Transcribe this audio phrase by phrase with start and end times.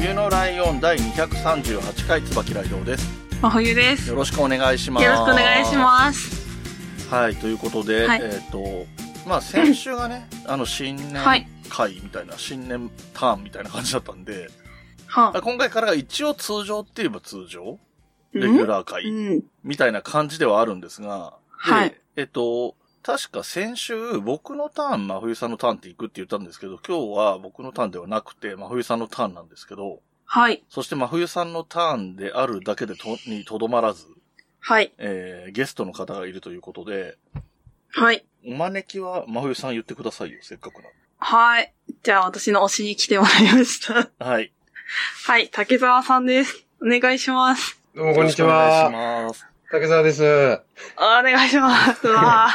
[0.00, 3.06] 冬のライオン第238回椿ライドウです。
[3.42, 4.08] 真冬です。
[4.08, 5.06] よよろしくお願いします。
[5.06, 6.30] ろしくお願いします。
[7.04, 7.14] す。
[7.14, 8.86] はい、ということで、はいえっ、と、
[9.28, 14.48] まあ先週がね、 あの新年はい会みたいな、新年ターンみたいな感じだったんで、
[15.06, 17.78] は今回からが一応通常って言えば通常？
[18.32, 19.44] レギんュラー会うん。
[19.64, 21.34] みたいな感じではあるんですが、
[21.66, 30.62] ではいえっと、確か先週、僕のターン、真冬さんのターンって行くって言ったんですけど、今日は僕のターンではなくて、真冬さんのターンなんですけど、はい。
[30.68, 34.06] そして真冬さんのターンであるだけでと、にとどまらず、
[34.60, 34.92] はい。
[34.98, 37.16] えー、ゲストの方がいるということで、
[37.92, 38.24] はい。
[38.46, 40.82] お招きは真冬さん言ってくださいよ、せっかく
[41.18, 41.72] はい。
[42.02, 44.10] じゃあ私の推しに来てもらいました。
[44.24, 44.52] はい。
[45.26, 45.48] はい。
[45.48, 46.66] 竹澤さんです。
[46.82, 47.80] お願いします。
[47.94, 49.22] どうもこんにちよろしくお願いしは。
[49.24, 49.49] ます。
[49.70, 50.22] 竹澤です。
[50.24, 52.06] お願いします。
[52.08, 52.48] うわ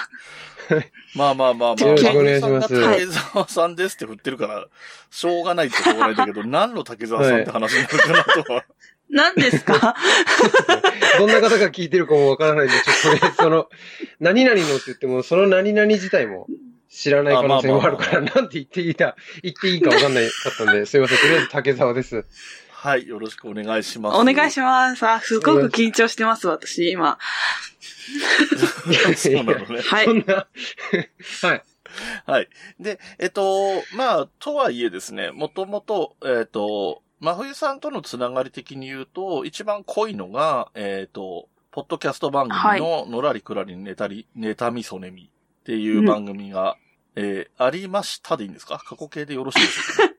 [1.15, 1.85] まあまあまあまあ。
[1.85, 4.65] よろしくお願いします竹澤さんですって振ってるから、
[5.11, 8.65] しょうがないってしょうがないんだけど、何の竹澤さんって話になるかなとは。
[9.09, 9.95] 何ですか？
[11.19, 13.69] どんな方が聞いてるかもわからないんで、ちょっとね、その、
[14.19, 16.47] 何々のって言っても、その何々自体も
[16.89, 21.17] 知らない可能性もあるから、あまなんて言っていいか、言っていいかわかんないかったんで、すいません。
[21.19, 22.25] とりあえず竹澤です。
[22.85, 24.15] はい、よろしくお願いします。
[24.17, 25.03] お願いします。
[25.07, 27.17] あ、すごく緊張してます、私、今。
[29.17, 29.81] そうなのね。
[29.81, 30.13] はいそ。
[30.13, 30.47] んな、
[31.41, 31.63] はい。
[32.27, 32.49] はい。
[32.79, 46.77] で、えっと、まあ、とはいえですね、もともと、えっと、真冬さんとのつながり的に言うと、一番濃いのが、えっと、ポッドキャスト番組の、のらりくらりネタり、ネタみそねみっていう番組が、
[47.15, 48.77] えーありましたでいいんですか？
[48.77, 50.14] 過去形でよろしいでしょうか？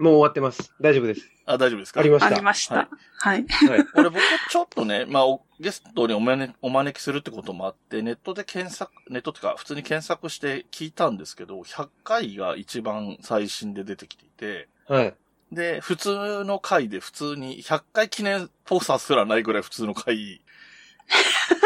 [0.00, 0.72] もう終わってます。
[0.80, 1.28] 大丈夫です。
[1.46, 2.00] あ、大丈夫ですか？
[2.00, 2.26] ありました。
[2.26, 2.74] ありました。
[2.74, 3.46] はい。
[3.46, 3.84] はい。
[3.84, 4.20] これ僕
[4.50, 15.14] ちょっとね、まあ、おゲストにお招お招きするってこともあって、ネットで検索、ネットっていうか普通に検索して聞いたんですけど、100回が一番最新で出てきていて、はい。
[15.52, 20.42] で、普通の回で普通に100回記念ポスターすらないぐらい普通の回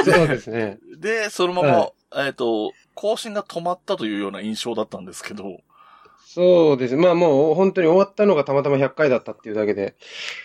[0.04, 0.78] そうですね。
[0.96, 1.92] で、そのまま、は
[2.26, 5.60] えっ、と、更新が止まったというような印象だったんですけど、
[6.34, 6.96] そうです。
[6.96, 9.96] まあもう本当に終わったのがたまたま100回だったっていうだけで、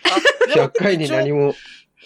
[0.03, 1.53] あでも100回に何も、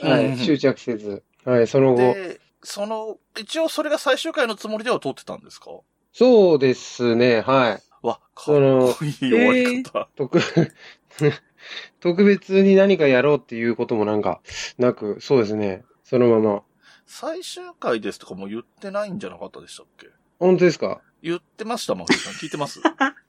[0.02, 5.72] はうんい、執着せず、はい、その後、で、その、一応それが最終回のつもりでは撮ってたんですか？
[6.14, 8.06] そうですね、はい。
[8.06, 10.08] わ、かそのっこいい終わり方。
[10.16, 10.40] 特、
[12.00, 14.42] 特別に何かやろうっていうこともなんか、
[14.78, 15.84] なく、そうですね。
[16.04, 16.62] そのまま。
[17.06, 20.08] 最終回ですとかも言ってないんじゃなかったでしたっけ？
[20.40, 21.02] 本当ですか？
[21.22, 22.34] 言ってました、マフさん。
[22.34, 22.80] 聞いてます？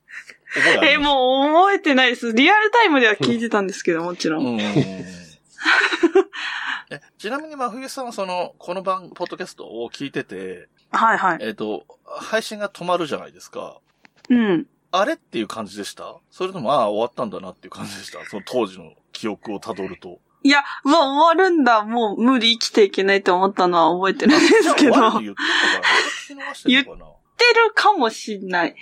[0.54, 2.32] 覚ええ、もう覚えてないです。
[2.32, 4.46] リアルタイムでは聞いてたんですけど、もちろん。
[4.46, 4.64] うんうんうん。
[6.90, 11.38] えちなみに真冬さんはその、この番、ポッドキャストを聞いてて、はいはい。
[11.40, 13.78] えっ、と、配信が止まるじゃないですか。
[14.28, 14.66] うん。
[14.90, 16.16] あれっていう感じでした？
[16.30, 18.22] それとも、ああ、終わったんだなっていう感じでした？
[18.26, 20.20] その当時の記憶をたどると。
[20.42, 21.84] いや、うわ、終わるんだ。
[21.84, 24.92] もう無理生きていけないと思ったのは覚えてないですけど。
[26.66, 28.76] 言ってるかもしんない。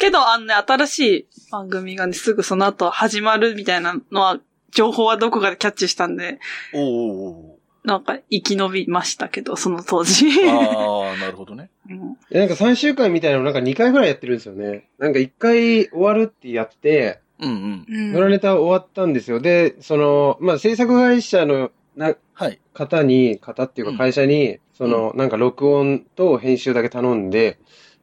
[0.00, 4.40] うーんけど、あのね、新しい番組がね、すぐその後始まるみたいなのは、
[4.72, 6.38] 情報はどこかでキャッチしたんで、
[6.74, 10.26] おーおーおなんか生き延びましたけど、その当時。
[10.28, 11.70] ーああ、なるほどね。
[11.88, 14.88] うんえなんか最終回みたいなのなんか2回ぐらいやってるんですよね。
[14.98, 17.86] なんか1回終わるってやって、うんうん。
[17.88, 19.40] うん野良ネタ終わったんですよ。
[19.40, 22.60] で、その、まあ制作会社のなはい。
[22.74, 27.58] 方に、方っていううんか会社に、その、なんか録音と編集だけ頼んで、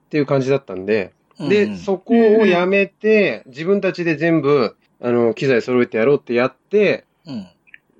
[0.05, 7.47] っていう感じだったんで、で、そこをやめて、自分たちで全部、あの、機材揃えてやろうってやって、うん。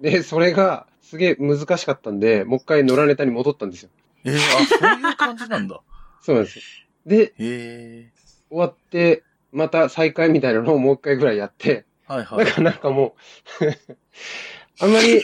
[0.01, 3.89] で、それが、すげえ難しかったんで、もう一回野良ネタに戻ったんですよ。
[4.25, 5.79] えー、あ、そういう感じなんだ。
[6.21, 6.63] そうなんですよ。
[7.05, 7.33] で。
[8.49, 12.45] 終わって、また再開みたいなのをもう一回ぐらいやって、はいはい。
[12.45, 13.15] だからなんかも
[13.61, 13.65] う、
[14.83, 15.21] あんまり、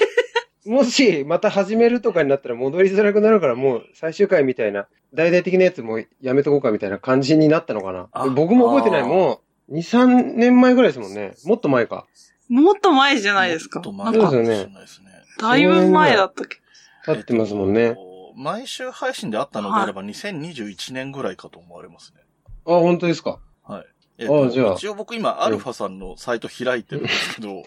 [0.66, 8.28] もしまた始めるとかになったら戻りづらくなるからもう最終回みたいな、大々的なやつもやめとこうかみたいな感じになったのかなあ。
[8.30, 9.04] 僕も覚えてない。
[9.04, 11.34] もう、2、3年前ぐらいですもんね。
[11.46, 12.06] もっと前か。
[12.50, 13.80] もっと前じゃないですか。
[13.80, 15.08] もっと前そうで、すよねかもしれないですね。
[15.40, 16.58] だいぶ前だったっけ
[17.06, 17.94] 経ってますもんねえっ。
[17.96, 22.22] と毎週配信であったのであれば2021年ぐらいかと思われますね。
[22.66, 23.40] あ、本当ですか。
[23.64, 23.86] はい。
[24.20, 27.64] えっとあじゃあ一応僕今、アルファさんのサイト開いてるんですけど、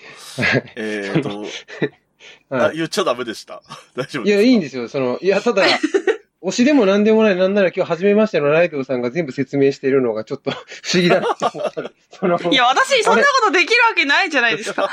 [0.76, 1.44] えっと、
[2.50, 2.76] あ、はい。
[2.76, 3.62] 言っちゃダメでした。
[3.96, 4.24] 大丈夫ですか？
[4.24, 4.88] いや、いいんですよ。
[4.88, 5.64] その、いや、ただ、
[6.42, 10.50] 推しでも何でもない、なんなら今日初めましてのライドウさんが全部説明しているのがちょっと
[10.84, 14.88] 不思議だなって思ったいや、私、そんなことできるわけないじゃないですか。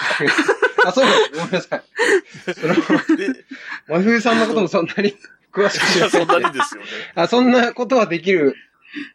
[0.85, 1.31] あ、そうです。
[1.33, 1.83] ごめんなさい。
[2.55, 3.45] その、で、
[3.87, 5.15] 真冬さんのこともそんなに
[5.53, 6.51] 詳しく知いや、らそんなない。
[6.51, 6.87] にですよね。
[7.15, 8.55] あ、そんなことはできる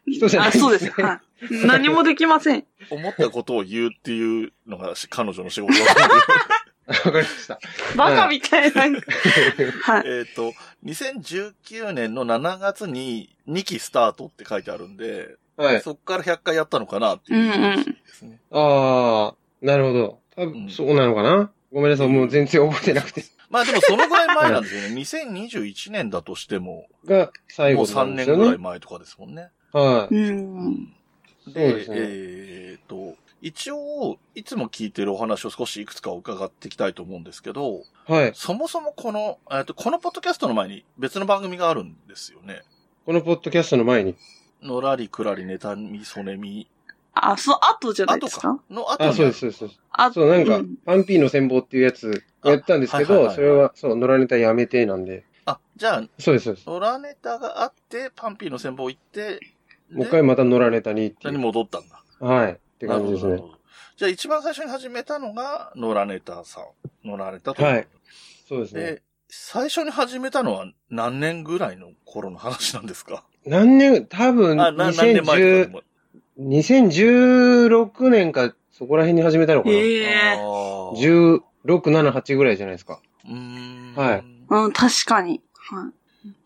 [0.07, 1.01] 人じゃないあ、そうです。
[1.01, 1.65] はい。
[1.65, 2.63] 何もできません。
[2.89, 5.79] 思ったことを言うっていうのがし彼女の仕事だ
[6.89, 7.59] わかりました。
[7.95, 8.81] バカみたいな。
[8.81, 8.91] はい。
[8.91, 9.03] う。
[10.05, 10.53] えっと、
[10.85, 15.81] 2019年の7月に2期スタートって書いてあるんで、はい。
[15.81, 18.39] そっから100回やったのかなっていうイメージですね。
[18.51, 20.19] ああ、なるほど。
[20.35, 21.51] 多うん分、そうなのかな？
[21.71, 22.07] ごめんなさい。
[22.07, 23.23] もう全然覚えてなくて。
[23.49, 24.87] まあでもそのぐらい前なんですよね。
[24.95, 28.57] 2021年だとしても、が最もう後な3年ぐらい。
[28.57, 29.49] 前とかですもんね。
[29.73, 30.15] はい。
[30.15, 30.93] うん。
[31.47, 38.31] で、ですねえっ、と、一応、いつも聞いてるお話を少しいくつか伺っていきたいと思うんですけど、はい。
[38.35, 42.63] そもそもこの、えっ、と、このポッドキャストの前に別の番組があるんですよね。
[43.05, 44.15] このポッドキャストの前に。
[44.61, 46.67] のらりくらりネタみそねみ。
[47.13, 48.55] あ、その後じゃない後ですか？
[48.55, 49.09] かの後に。
[49.09, 49.79] あ、そうです、そうですそうです。
[49.91, 55.23] あそう、なんかうん、パンピーの戦法っていうやつをやったんですけど、あはいはいはいはいそれは、そう、野良ネタやめてなんで。
[55.45, 56.67] あ、じゃあ、そうです、そうです。
[56.67, 59.39] のらネタがあって、パンピーの戦法行って、
[59.91, 61.39] もう一回また野良ネタにっにいう。
[61.39, 62.03] 戻ったんだ？
[62.19, 62.59] はい。
[62.79, 63.41] って感じですねなる。
[63.41, 63.53] ほど。
[63.97, 67.07] じゃあ一番最初に始めたのが、野良ネタさん。
[67.07, 67.61] 野良ネタと。
[67.61, 67.87] はい。
[68.47, 68.81] そうですね。
[68.81, 73.25] で、最初に始めたのは何年ぐらいの頃の話なんですか？
[73.45, 75.81] 何年、多分、あ、な何年前とかで2010も。
[76.39, 79.75] 2016年か、そこら辺に始めたのかな。
[79.75, 83.01] ええあー16、7、8ぐらいじゃないですか。
[83.25, 83.93] うーん。
[83.95, 85.41] はいうん、確かに。
[85.53, 85.93] はい。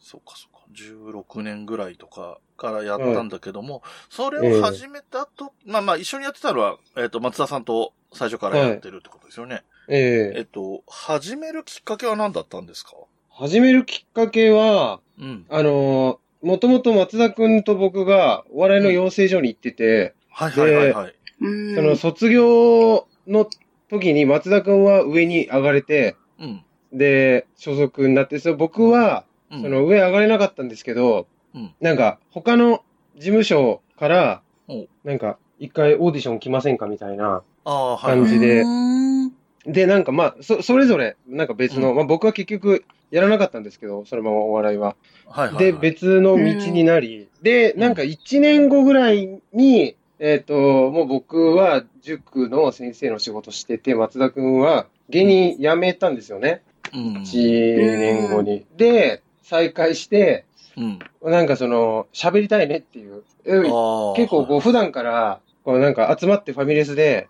[0.01, 0.65] そっかそっか。
[0.73, 9.63] 16年ぐらいとかからやったんだけども、それを始めたと、まあまあ一緒にやってたのは、えっ、と、松田さんと最初からやってるってことですよね。
[9.89, 12.91] えええっと、始めるきっかけは何だったんですか？
[13.29, 15.45] 始めるきっかけは、うん。
[15.49, 21.15] あのー、もともと松田くんと僕がお笑いの養成所に行ってて、はいはいはいはい。
[21.41, 21.75] うん。
[21.75, 23.49] その卒業の
[23.89, 26.63] 時に松田くんは上に上がれて、うん。
[26.93, 32.83] で、所属になって、それ僕は、うんその上上がれなかったんですけど、うんなんか他の
[33.15, 37.43] 事務所からお、なんか一回オーディション来ませんかみたいな。
[37.65, 39.33] 感じでうん
[39.65, 44.95] で、なんかまあ、そ、それぞれ、なんか別の、うんまあ僕は結局やらなかったんですけど、そのままお笑いは。
[45.25, 45.65] はいはい、はい。
[45.65, 56.61] で、別の道になり、で、なんか1年後ぐらいに、えっ、と、もう僕は塾の先生の仕事してて、松田くんは芸人辞めたんですよね。
[56.93, 57.13] うん。
[57.21, 58.65] 1年後に。
[58.75, 60.45] で、再会して、
[60.77, 60.99] うん。
[61.31, 63.23] なんかその、喋りたいねっていう。
[63.43, 67.27] 結構こう普段から、こうなんか集まってファミレスで、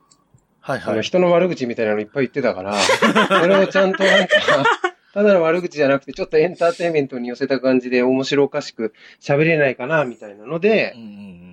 [0.62, 1.04] あのはいはい。
[1.04, 4.38] 人の悪口みたいなのいっぱい言ってたから、 それをちゃんとなんか、
[5.14, 11.44] ただの悪口じゃなくて、ちょっとエンターテインメントに寄せた感じで面白おかしく喋れないかな、みたいなのでう、んうん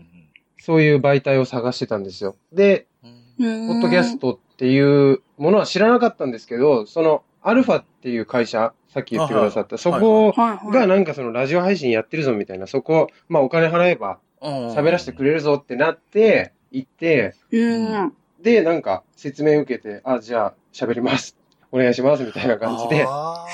[0.63, 2.37] そういう媒体を探してたんですよ。
[2.53, 10.33] で、ポッドキャストっていうものは知らなかったんですけど、その、アルファっていう会社、さっき言ってくださった、そこ。
[10.33, 14.75] がなんかそのラジオ配信やってるぞみたいな、そこ、まあお金払えばうん。
[14.75, 18.13] 喋らせてくれるぞってなって、行って、うん。
[18.43, 21.37] で、なんか説明受けて、あ、じゃあ喋ります。
[21.73, 23.47] お願いしますみたいな感じで、あ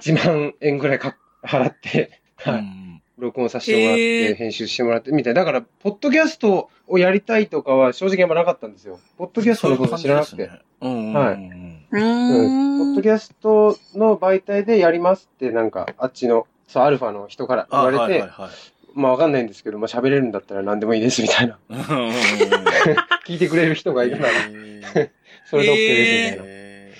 [0.00, 2.84] 1万円ぐらいか払って、ーはい、うん
[3.16, 5.42] 録音させてもらって、編集してもらって、みたいな。
[5.42, 8.98] だから、ポッドキャストをやりたいとかは正直あんまなかったんですよ。
[9.16, 10.36] ポッドキャストのこと知らなくて。
[10.36, 11.14] そうねうんうんうん。
[11.14, 11.63] はい
[11.98, 12.00] う
[12.78, 12.92] ポん。
[12.92, 18.50] ッドキャストの媒体でやりますって、なんか、あっちの、そう、アルファの人から言あわれて、はいはいはい
[18.94, 21.58] まあわかんないんですけど、まあ喋れるんだったら何でもいいですみたいな。
[23.26, 25.10] 聞いてくれる人がいるなら、へ
[25.46, 26.94] それで OK ですみたいなー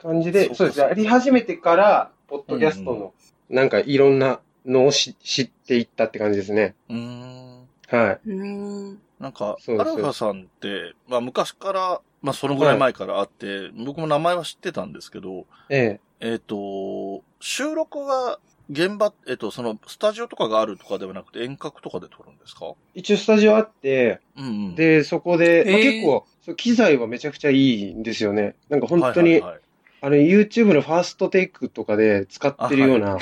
[0.00, 0.80] 感じで、そうかそうです。
[0.80, 3.12] やり始めてから、ポッドキャストの、
[3.48, 6.74] なんかいろんなのをし知っていったって感じですね。
[6.88, 7.68] うーん。
[7.88, 8.20] はい。
[8.28, 8.44] う
[8.92, 9.00] ん。
[9.18, 18.38] なんか、そうですアルファさんって、まあ昔から、まあそのぐらい前からあって、僕も名前は知ってたんですけど、ええっ、と、収録が
[18.70, 22.66] 現場、えっ、と、その、スタジオとかがあるとかではなくて遠隔とかで撮るんですか？
[22.94, 23.00] え。
[23.00, 24.74] 一応スタジオあって、うんうん。
[24.74, 28.54] で、そこで、まあ、結構、機材はめちゃくちゃいいんですよね。
[28.68, 29.60] なんか本当に、はいはいはい
[30.02, 33.18] あの、YouTube のファーストテイクとかで使ってるような、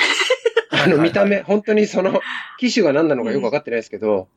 [0.70, 2.20] あ,、はい の、見た目、はい本当にその、
[2.58, 4.28] 機種が何なのかよくわかってないですけど、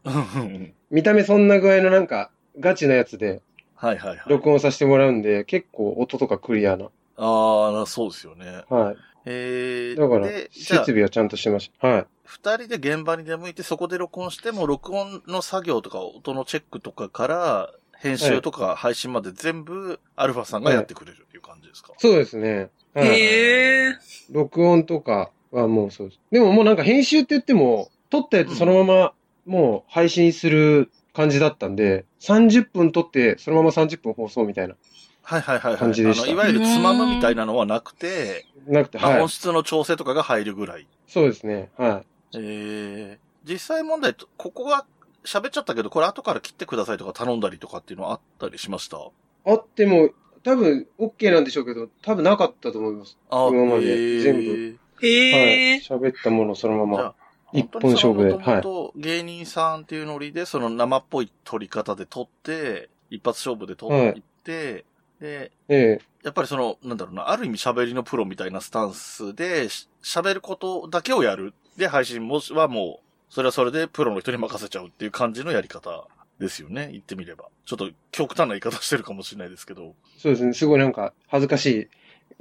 [0.90, 3.42] 見た目そんな具合のなんか、ガチなやつで
[3.82, 4.22] はいはいはい。
[4.28, 6.86] 録音させてもらうんで、結構音とかクリアな。
[7.18, 8.64] ああ、そうですよね。
[8.70, 8.98] はい。
[9.26, 11.88] えー、だから設備はちゃんとしてました。
[11.88, 12.06] はい。
[12.24, 22.70] 二人で現場に出向いてそこで録音しても、録音の作業とか音のチェックとかから、編集とか配信まで全部、アルファさんがやってくれるっていう感じですか、そうですね。
[22.94, 23.08] はい。
[23.08, 23.98] へえ。
[24.30, 26.20] 録音とかはもうそうです。
[26.32, 29.14] でももうなんか編集って言っても、撮ったやつそのまま
[29.46, 34.76] もう配信する感じだったんで、30分撮ってそのまま30分放送みたいな。
[35.24, 35.80] はいはいはいはい。
[35.80, 39.28] 感じでしたあの、いわゆるつまむみたいなのはなくて、なくて、まあ、はい音。
[39.30, 40.88] 質の調整とかが入るぐらい。
[41.08, 41.70] そうですね。
[41.78, 42.04] は
[42.34, 44.86] えー、実際問題、ここが
[45.24, 48.98] 喋っちゃったけど、これ後から切ってくださいとか頼んだりとかっていうのはあったりしました？
[48.98, 49.02] い。
[49.46, 50.10] あっても、
[50.44, 53.18] 多分 OK なんでしょうけど、多分なかったと思います。
[53.30, 55.72] あ今まで全部へえ。
[55.74, 55.82] はい。
[55.82, 57.16] 喋ったものをそのまじゃあま。
[57.54, 64.86] 一本勝負で本当にその元々芸人さんっていうノリで、その生っぽい撮り方で撮って、一発勝負で撮っていって、
[65.20, 66.02] で、ええ。
[66.24, 71.54] やっぱりその、なんだろうな、ある意味喋りのプロみたいなスタンスで、し喋ることだけをやる。
[71.78, 76.08] で、配信もしはもう、それはそれでプロの人に任せちゃうっていう感じのやり方
[76.40, 76.90] ですよね。
[76.92, 77.46] 言ってみれば。
[77.66, 79.94] ちょっと極端な言い方してるかもしれないですけど。
[80.18, 80.54] そうですね。
[80.54, 81.88] すごいなんか恥ずかしい。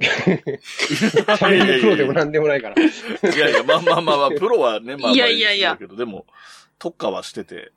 [0.01, 2.75] 喋りのプロでもなんでもないから。
[2.81, 6.25] いやいや、まあまあまあまあ、プロはね、まあまあいやいやいやだけど、でも、
[6.79, 7.71] 特化はしてて。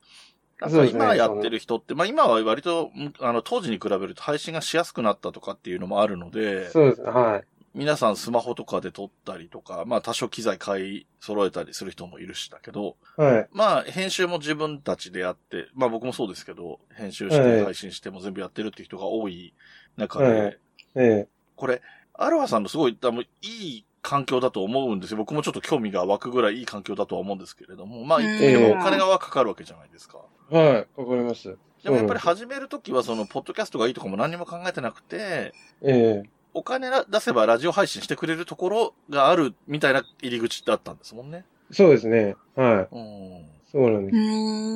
[0.61, 7.11] やっぱそうですね今やってる人って、まあ今は割と、んあの、当時に比べると配信がしやすくなったとかっていうのもあるので、そうですね。
[7.11, 7.45] はい。
[7.75, 13.49] 皆さんスマホとかで撮ったりとか、まあ多少機材買い揃えたりする人もいるしだけど、はい。
[13.53, 19.55] まあ編集も自分たちでやって、まあ僕もそうですけど、編集しはいて配信しても全部やってるっていう人が多い
[19.97, 20.59] 中で、はい
[20.97, 21.29] ええ。
[21.57, 21.83] これ、
[22.15, 25.17] アルファさんのすごい、多分いい環境だと思うんですよ。
[25.17, 30.19] 僕もちょっと興味が湧くぐらいいい環境だとは思うんですけれども、まあ言ってみればお金がかかるわけじゃないですか。
[30.51, 31.01] はい。
[31.01, 31.57] わかります。
[31.83, 35.53] でもやっぱり始めるときはその、ポッドキャストがいいとかも何にも考えてなくて、
[35.83, 36.31] ええ。
[36.55, 41.45] お金出せばラジオ配信してくれるところがあるみたいな入り口だったんですもんね。
[41.73, 42.37] そうですね。
[42.55, 42.95] はい。
[42.95, 43.54] うん。
[43.75, 44.17] そうなんです。
[44.17, 44.21] う。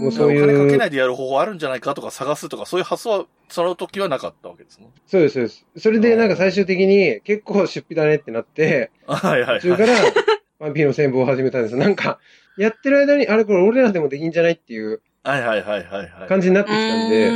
[0.02, 4.92] もうそういうお金かけないでやる方法あるんじゃないかとか探すとか、そういう発想はその時はなかったわけですもん。
[5.06, 5.66] そうです、そうです。
[5.76, 9.94] それでなんか最終的に結構出費だねってなって、はいはい途中から
[10.58, 11.76] ワンピーの戦法を始めたんです。
[11.76, 12.18] なんか、
[12.56, 16.28] やってる間に、あれこれ俺らでもできんじゃないっていうはいはいはいはいはい。
[16.28, 17.32] 感じになってきたんで、う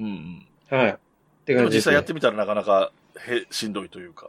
[0.00, 0.46] ーん。
[0.70, 0.90] はい。
[0.90, 0.96] っ
[1.44, 1.92] てでも実感じです、ね。
[1.92, 2.90] 際やってみたらなかなか
[3.28, 4.28] へしんどいというか。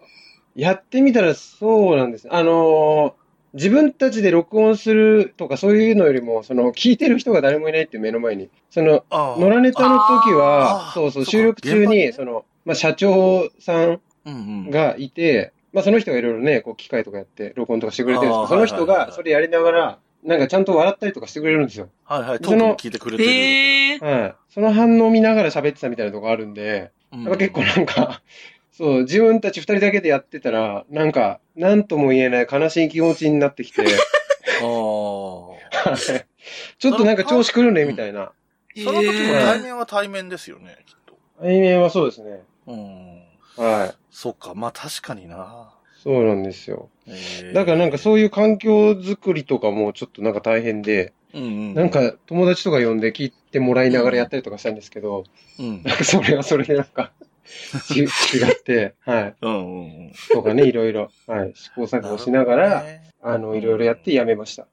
[0.56, 2.27] やってみたらそうなんです。
[2.30, 3.25] あのー
[3.55, 14.01] 自分たちで録音するとかそういうのよりも、その、聞いてる人が誰もいないっていう目の前に、その、あ野良ネタの時あは、ーそうそう、収録中に、その、まあ、社長さん。
[14.27, 21.89] がいて、まあ、その人がいろいろね、こう、機械とかやって、録音とかしてくれてるんですけど、その人がそれやりながら、なんかちゃんと笑ったりとかしてくれるんですよ。
[22.03, 22.39] はいはい。
[22.39, 23.29] トその聞いてくれてる。
[23.29, 23.97] へえ。
[24.00, 24.35] はい。
[24.50, 28.21] その反応を見ながら喋ってたみたいなとこあるんで、うんやっぱ結構なんか、
[28.77, 33.82] そう、自分たち二人だけでやってたら、なんか、なんとも言えない悲しい気持ちになってきて、
[34.62, 35.96] ああ。
[36.77, 38.34] ちょっとなんか調子狂うね、みたいな。
[38.75, 41.17] その時もへ対面は対面ですよね、きっと。
[41.41, 42.41] 対面はそうですね。
[42.67, 43.22] うん。
[43.55, 43.96] はい。
[44.12, 45.74] そっか、まあ確かにな。
[46.03, 46.89] そうなんですよ。
[47.08, 51.74] えーだからなんかそういう環境づくりとかもちょっとなんか大変で、うんうん。
[51.74, 55.24] なん、か友達とか呼んで聞いてもらいながらやったりとかしたんですけど、
[55.60, 55.82] うん。
[55.84, 57.24] なんかそれはそれでなんか、ち
[57.96, 59.36] 違って、 はい。
[59.42, 60.14] うんうんうん。
[60.32, 61.54] とかね、いろいろ、はい。
[61.56, 64.68] 試行錯誤しながら、ねあの、いろいろやってやめました。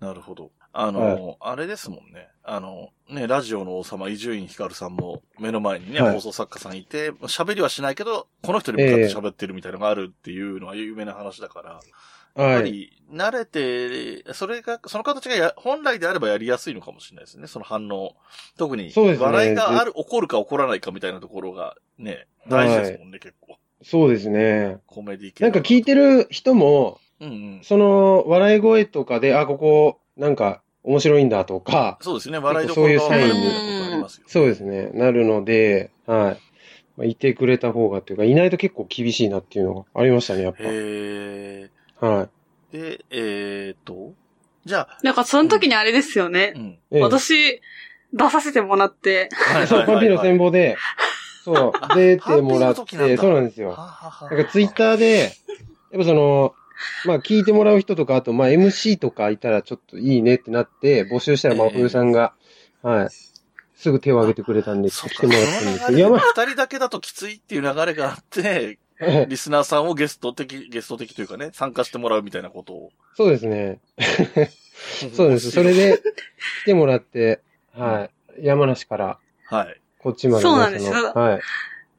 [0.00, 0.50] なるほど。
[0.72, 2.28] あの、あれですもんね。
[2.44, 11.90] あの、ね、ラジオの王様、伊集院光さんも目の前にね、はい放送作家さんいて、喋りはしないけど、この人に向かって喋ってるみたいなのがあるっていうのは有名な話だから、やっはい。
[12.36, 18.16] ぱり、慣れて、それが、その形がや本来であればやりやすいのかもしれないですね、その反応。
[18.56, 23.58] 特に、そうですね笑いがある、起こるか起こらないかみたいなところが、ね、大事ですもんね、結構。
[23.82, 24.78] そうですね。
[24.86, 27.60] コメディ系なんか聞いてる人も、うんうん。
[27.62, 34.06] その、笑い声とかで、あ、ここ、なんか、面白いんだとか、そうですね、笑いどこそういうサインに。
[34.26, 36.40] そうですね、なるので、はい。
[36.96, 41.75] まあ、いてくれた方がっていうか、いないと結構厳しいなっていうのがありましたね、やっへぱ。
[42.00, 42.28] は
[42.72, 42.76] い。
[42.76, 42.80] ー。
[42.80, 44.12] で、えーっと、
[44.64, 46.58] じゃあ、なんかその時にあれですよねう。
[46.58, 46.78] ん。
[46.90, 47.60] ええ私、
[48.12, 50.76] 出させてもらって、はいそう、パンピーの戦法で、
[51.44, 53.70] そう、出てもらって、だそうなんですよ。
[53.70, 55.32] はははなんかツイッターで、
[55.92, 56.54] やっぱその、
[57.04, 62.34] まあ聞いてもらう人とか、あとまあ MC とかいたらちょっといいねってなって、募集したらええ真冬さんが、
[62.82, 63.08] はい。
[63.76, 65.92] すぐ手を挙げてくれたんで、来てもらったんです。
[65.92, 68.78] 二人だけだときついっていう流れがあって、
[69.28, 72.92] リスナーさんをゲスト的、ゲスト的というかね、参加してもらうみたいなことを。
[73.14, 73.80] そうですね。
[75.14, 75.50] そうです。
[75.50, 76.02] それで、
[76.62, 77.40] 来てもらって、
[77.72, 78.44] はい。
[78.46, 79.80] 山梨から、はい。
[79.98, 80.50] こっちまで、ね。
[80.50, 81.40] そうなんですよはい。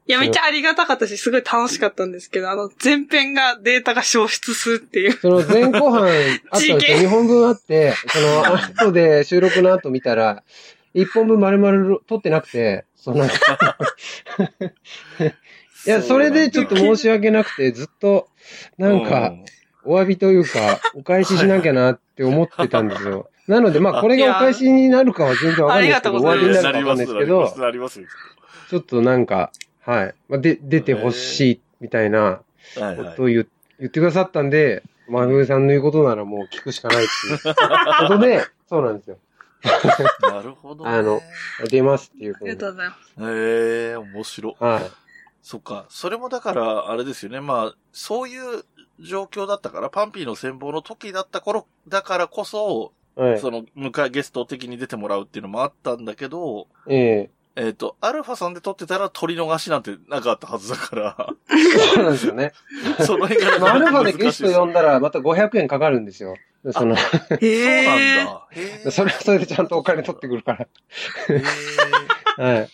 [0.08, 5.12] いや、めっちゃありがたかったし、すごい楽しかったんですけど、あの、前編がデータが消失するっていう。
[5.12, 6.12] その前後半 あっ
[6.52, 6.80] たんですよ。
[6.80, 10.44] 事件2本分あって、その後で収録の後見たら、
[10.94, 13.28] 一本分丸々取ってなくて、その、
[15.88, 18.28] いや、それでちょっと申し訳なくて、 ずっと、
[18.78, 19.34] なんか、
[19.84, 23.30] お詫びというか、お返ししなきゃなって思ってたんですよ。
[23.48, 27.54] なので、まあ、これがお返しになるかは全然わかんないですけど、お詫びになるかわかんないですけど、
[28.70, 29.52] ちょっとなんか、
[29.86, 30.16] はい。
[30.28, 32.42] まあ、で、出てほしいみたいな
[32.76, 33.48] ことを言,、
[33.80, 37.08] 言ってくださったんで、まふさんの言うことならもう聞くしかないっ
[37.42, 39.18] ていうことで、そうなんですよ。
[40.22, 40.92] なるほど、ね。
[40.92, 41.22] あの、
[41.70, 42.60] 出ますっていうこありが。
[42.60, 43.38] とうございます。
[43.38, 44.56] へえ、面白。
[44.60, 45.07] はい。
[45.48, 45.86] そっか。
[45.88, 47.40] それもだから、あれですよね。
[47.40, 48.66] まあ、そういう
[49.00, 53.40] 状況だったから、パンピーの戦望の時だった頃、だからこそ、はい。
[53.40, 61.16] その、迎えゲスト的に出てもらうっていうのもあったんだけど、えええっ、と、アルファさんで撮ってたら取り逃しなんてなかったはずだから、
[61.96, 62.52] そうなんですよね。
[63.08, 66.36] その辺がまあアルファでゲスト呼んだらまた500円かかるんですよ。
[66.74, 67.86] その、へそうえ。
[67.86, 68.92] なんだ。
[68.92, 70.68] それはそれでちゃんとお金取ってくるかへ
[71.30, 71.42] え。
[72.38, 72.44] ら。
[72.44, 72.70] はい。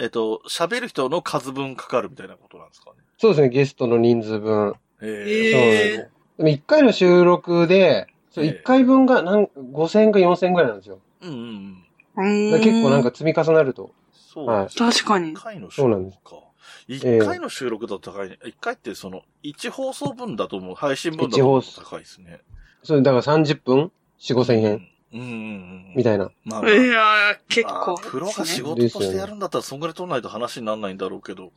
[0.00, 2.96] えっと、喋る人の数分かかるみたいなことなんですかね。
[3.18, 4.74] そうですね、ゲストの人数分。
[5.02, 6.10] へそうなんへえですね。
[6.38, 11.00] でも1回の収録で、そうええ1回分がなん5000円か4000円ぐらいなんですよ。
[11.20, 11.84] うん
[12.16, 12.60] うんうん。
[12.60, 13.92] 結構なんか積み重なると。
[14.12, 15.42] そうです確かに一。
[15.42, 16.50] 回の収そうなんです録か。
[16.88, 18.38] 一回の収録だと高いね。
[18.46, 20.74] 一回ってその、一放送分だと思う。
[20.74, 22.40] 配信分だと高いですね。
[22.82, 25.94] それだから30分 ?4、5000円うんうんうん。
[25.96, 26.30] みたいな。
[26.44, 27.96] まあまあいやー、結構。
[27.96, 31.52] プロが仕事としてやるんだったらそんぐらい取らないと話にならないんだろうけど、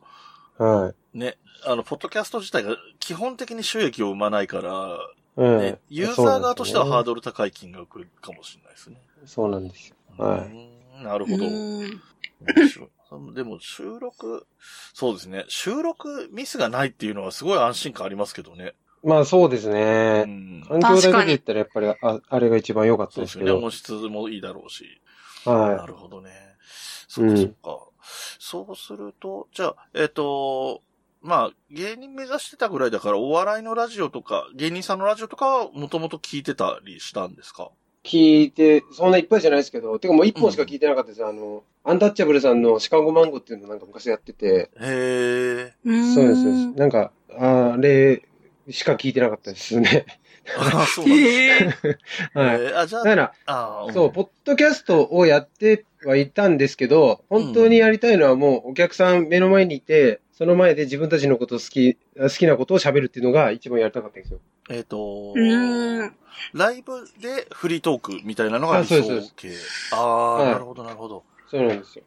[0.58, 1.18] はい。
[1.18, 4.98] ね、あの、ポッドキャスト自体が基本的に収益を生まないから、
[5.36, 9.00] うんね、ユーザー側としてはハードル高い金額かもしれないですね。
[9.26, 9.96] そうなんですよ。
[10.16, 10.40] はい。
[10.40, 11.44] うんなるほど。
[11.44, 12.02] うん
[12.40, 13.34] 面白い。
[13.34, 14.46] でも収録、
[14.92, 15.44] そうですね。
[15.48, 18.74] 収録ミスがないっていうのはすごい安心感ありますけどね。
[19.04, 20.24] まあそうですうね。
[20.24, 20.62] ん。
[20.68, 23.50] 環境だけで言ったらやっぱりああれが一番良かったそうですすよね。
[23.50, 23.64] でけど。
[23.66, 25.00] 音質もいいだろうし。
[25.46, 26.30] なはるほどね。
[27.08, 27.78] そっかそっか。
[28.38, 30.82] そうすると、じゃあ、えっ、と、
[31.22, 37.70] まあ、芸人目指してたぐらいだから、お笑いのラジオとか、芸人さんのラジオとかはもともと聞いてたりしたんですか？
[38.04, 38.08] い。
[38.08, 41.24] 聞いて、そんないっぱいじゃないですけど、てかもう一本しか聞いてなかったです。
[41.24, 45.74] あの、アンタッチャブルさんのシカゴマンゴーっていうのなんか昔やってて、へえ。
[45.84, 46.78] うんそうです、そうです。
[46.78, 48.22] なんか、あれ
[48.70, 50.06] しか聞いてなかったですね。
[50.58, 51.22] あそうなんだ。
[51.24, 51.58] へ え。
[52.34, 52.62] はい。
[52.62, 64.40] えーあ、じゃだから、あ、あそう、ポッドキャストをやってはいたんですけど、本当にやりたいのはもうお客さん目の前にいて、その前で自分たちのことを好き、好きなことを喋るっていうのが一番やりたかったんですよ。
[64.70, 66.14] えっ、とうん。
[66.52, 69.52] ライブでフリートークみたいなのが理想あそうです系。
[69.92, 71.24] ああ、はいなるほど、なるほど。
[71.48, 72.04] そうなんですよ。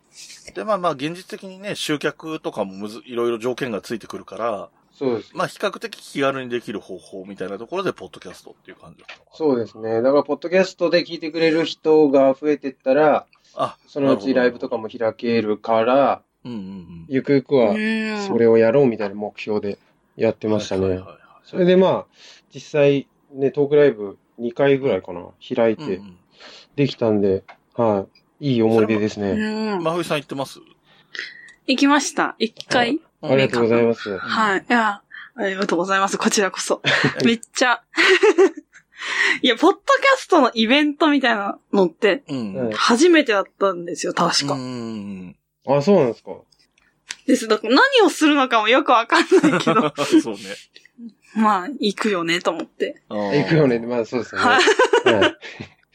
[0.53, 5.31] で、まあまあ、現実的にね、集客とかもむず、いろいろ条件がついてくるから、そうです。
[5.33, 10.01] まあ、比較的気軽にできる方法みたいなところで、ポッドキャストっていう感じそうですね。
[10.01, 17.05] だから、ポッドキャストで聞いてくれる人が増えてったら、あ、そのうちライブとかも開けるから、うんうんうん。
[17.09, 19.77] ゆくゆくはうんそれをやろうみたいな目標で
[20.15, 20.99] やってましたねはいはい。
[20.99, 22.05] はいはいそれでまあ、
[22.53, 26.17] 実際ね、トークライブ2回ぐらいかな、開いてうんうん
[26.75, 27.43] できたんで、
[27.75, 28.05] は
[28.39, 28.51] い。
[28.51, 29.31] いい思い出ですね。
[29.31, 29.83] うん。
[29.83, 30.59] 真冬さん言ってます？
[31.65, 32.35] 行きました。
[32.37, 32.99] 一回。
[33.21, 34.17] ありがとうございます。
[34.17, 34.59] はい。
[34.59, 35.01] いや、
[35.35, 36.17] ありがとうございます。
[36.17, 36.81] こちらこそ。
[37.25, 37.81] めっちゃ。
[39.41, 42.23] いや、ポッドキャストのイベントみたいなのって、
[42.75, 44.55] 初めてだったんですよ、確うか。
[44.55, 45.35] ん。
[45.67, 46.31] あ、そうなんですか。
[47.25, 47.47] です。
[47.47, 50.39] だから何をするのかもよくわかんないけど、 そうね。
[51.35, 53.01] まあ、行くよね、と思って。
[53.09, 53.79] 行くよね。
[53.79, 54.47] まあそうですよね。
[54.47, 54.59] は
[55.11, 55.13] い。
[55.13, 55.37] はい。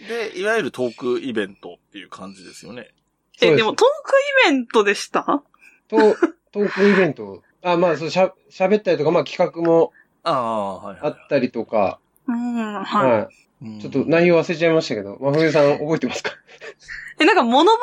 [0.07, 2.91] で、いわゆるトークイベントっていう感じですよね。
[3.41, 4.13] え、でもトーク
[4.49, 5.43] イベントでした？
[5.89, 6.17] と、
[6.53, 7.43] トークイベント。
[7.63, 9.93] あ、まあ、そう、しゃ、喋ったりとか、まあ企画も
[10.25, 13.29] ああ、はい、あったりとか、うん、はは
[13.63, 13.81] うんい。
[13.81, 16.31] ちょっと内容忘れちゃいましたけど、まふゆさん覚えてますか？
[16.31, 16.33] い。
[17.23, 17.79] え、なんかモノボ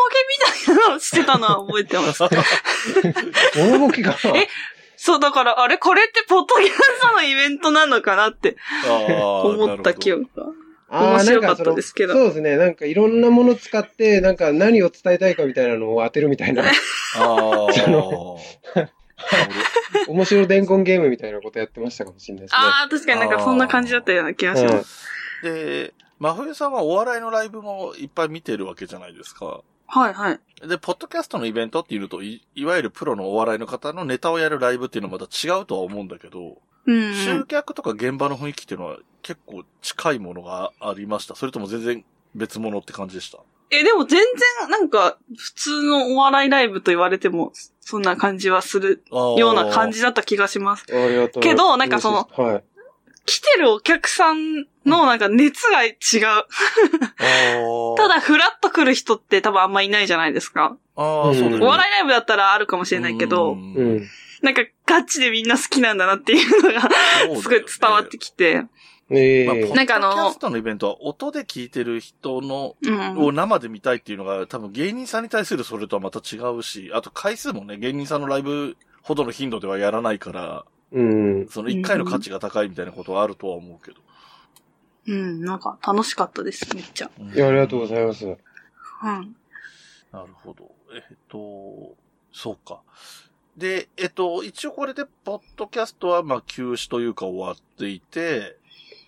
[0.66, 2.22] ケみたいなのをしてたのは覚えてます。
[3.56, 4.18] 物ボケかな？
[4.40, 4.48] え
[4.98, 5.78] そう、だから、あれ？
[5.78, 10.30] これってポッドキャストのイベントなのかなってああ思った記憶。
[10.36, 10.54] 憶が。
[10.90, 12.58] あー面白かったですけどそうですね。
[12.58, 16.68] なんかいろんなもの使って、なんか何を伝えたいかみたいなのを当てるみたいな、あ
[17.16, 17.68] あ。
[20.08, 22.58] 面白伝言ゲームみたいなことやってましたかもしれないですね。
[22.60, 25.06] ああ、確かになんかそんな感じだったような気がしうんます。
[25.44, 29.62] で、真冬さんはお笑いのライブもいっぱい見てるわけじゃないですか。
[29.88, 30.68] はいはい。
[30.68, 36.58] で、ポッドキャストのイベントっていうのとい、いわゆるプロのお笑いの方のネタをやるライブっていうのはまた違うとは思うんだけど、
[36.92, 37.46] うん、う集ん。
[37.46, 41.36] 客とか現場の雰囲気っていうのは結構近いものがありました。
[41.36, 43.40] それとも全然別物って感じでした？
[43.72, 44.20] え、でも全
[44.62, 50.86] 然、なんか、普通のお笑いライブと言われても、そんな感じはするような感じだった気がします。
[50.90, 51.44] ありがとう。
[51.44, 52.64] けどなんかそのはい。
[53.26, 55.96] 来てるお客さんのなんか熱が違う。
[57.20, 60.76] あただ、フラッと来る人って多分あんまいないじゃないですか。
[60.96, 61.66] あ、そうだよね。
[61.66, 64.08] お笑いライブだったらあるかもしれないけど、うんうん。
[64.42, 66.90] なんかガチでみんな好きなんだなっていうのが、
[67.42, 68.56] すごい伝わってきて。
[68.56, 68.68] まあ、
[69.12, 73.18] ええポッなんかあのドキャストのイベントは音で聞いてる人の、うん。
[73.18, 81.48] を生で見たいっていうのが多分芸人さんに対するそれとはまた違うし、あと回数もね、芸人さんのライブほどの頻度ではやらないから、うん。
[81.50, 83.98] その一回の価値が高いみたいなことはあるとは思うけど。
[85.08, 87.12] うん、なんか楽しかったです、めっちゃ。
[87.20, 88.26] うんいや、ありがとうございます。
[88.26, 88.36] うん。
[90.12, 90.72] なるほど。
[90.94, 91.96] えっと、
[92.32, 92.82] そうか。
[93.60, 98.56] で、えっと、一応これで、ポッドキャストは、まあ、休止というか終わっていて、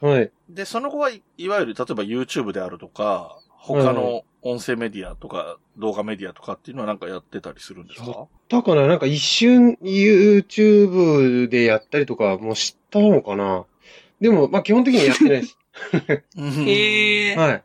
[0.02, 0.32] はい。
[0.50, 8.28] で、その後はい、いわゆる、例えば YouTube であるとか、他の音声メディアとか、動画メディアとかっていうのはなんかやってたりするんですか？
[8.50, 13.66] だからなんか一瞬 YouTube でやったりとかもしたのかな？
[14.20, 15.58] でも、まあ基本的にやってないです。
[16.36, 17.36] へえ。
[17.36, 17.64] はい。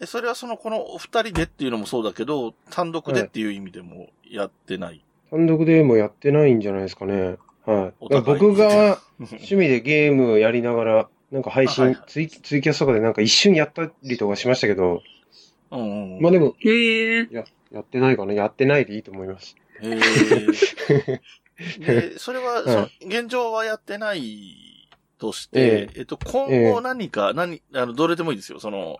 [0.00, 5.02] えそれはその、このお二人でっていうのもそうだけど、単独でっていう意味でもやってない？
[5.30, 7.36] 単独でもやってないんじゃないですかね。
[7.64, 8.04] はい。
[8.06, 15.02] い僕が 趣味でゲームやりながら、なんか配信、あはいはいツイ、ツイキャスとかでなんか一瞬やったりとかしましたけど、
[15.70, 16.22] うんうんうん。
[16.22, 17.28] まあでも、へえ。
[17.30, 18.32] や、やってないかな。
[18.32, 19.56] やってないでいいと思います。
[19.82, 21.20] へえ。
[22.10, 24.88] で、それは、その、現状はやってない
[25.18, 28.60] として、えっと、今後何か、何、あの、どれでもいいですよ。
[28.60, 28.98] その、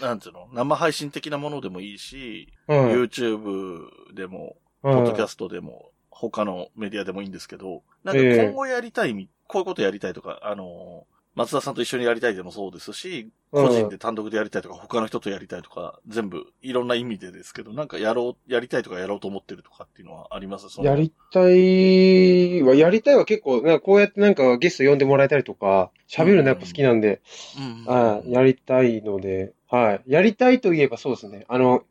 [0.00, 2.78] なんていうの、生配信的なものでもいいし、はい。
[2.94, 8.36] YouTube でも、ポはいッドキャストでも、他のメディアでもいいんですけど、なんかええ。
[8.36, 13.66] 今後やりたいみ、こういうことやりたいとか、あの、松田さんと一緒にやりたいでもそうですし、うん。
[13.66, 20.66] 個人で単独でやりたいとか、他の人とやりたいとか、全部、いろんな意味でですけど、なんかやろう、やりたいとかやろうと思ってるとかっていうのはあります？
[20.82, 27.22] やりたいは、やりたいは結構、なんかこうやってなんかゲスト呼んでもらえたりとか、喋るのやっぱ好きなんで、
[27.58, 30.02] うんあやりたいので、はい。
[30.06, 31.46] やりたいといえばそうですね。
[31.48, 31.82] あの、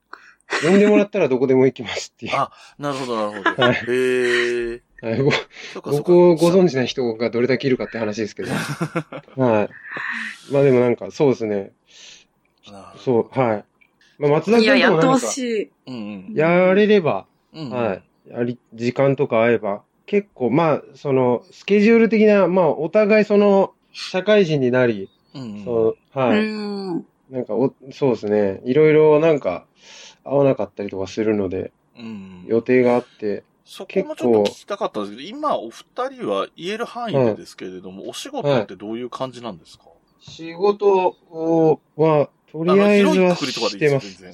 [0.64, 2.34] 呼んでもらったらどこでも行きますっていう。
[2.36, 3.64] あなるほど、なるほど。
[3.64, 4.82] はいへえ。
[5.86, 8.52] 僕をご存知ない人がどれだけいるかって話ですけど。
[8.52, 9.70] はい。
[10.52, 11.72] まあでもなんか、そうですね。
[12.98, 13.66] そう、はい。
[14.20, 15.66] まあ松田いや、君やってほともなんか、しい。
[15.66, 16.34] どうんうん。
[16.36, 18.04] やれれば、うんうんはい。
[18.30, 25.66] やり、時間とか合えば、結構、まあ、その、スケジュール的な、まあ、お互いその、社会人になり、うんうん。
[25.66, 26.46] そう、うはい。
[26.46, 27.06] ん。
[27.32, 28.62] なんかお、そうですね。
[28.66, 29.66] いろいろなんか、
[30.24, 39.86] 合わなかったりとかするので、うん予定があって、そこもちょっと聞きたかったんですけど、今お二人は言える範囲でですけれども、お仕事ってどういう感じなんですか、
[40.20, 44.18] 仕事をは、とりあえずはしてます。
[44.18, 44.26] と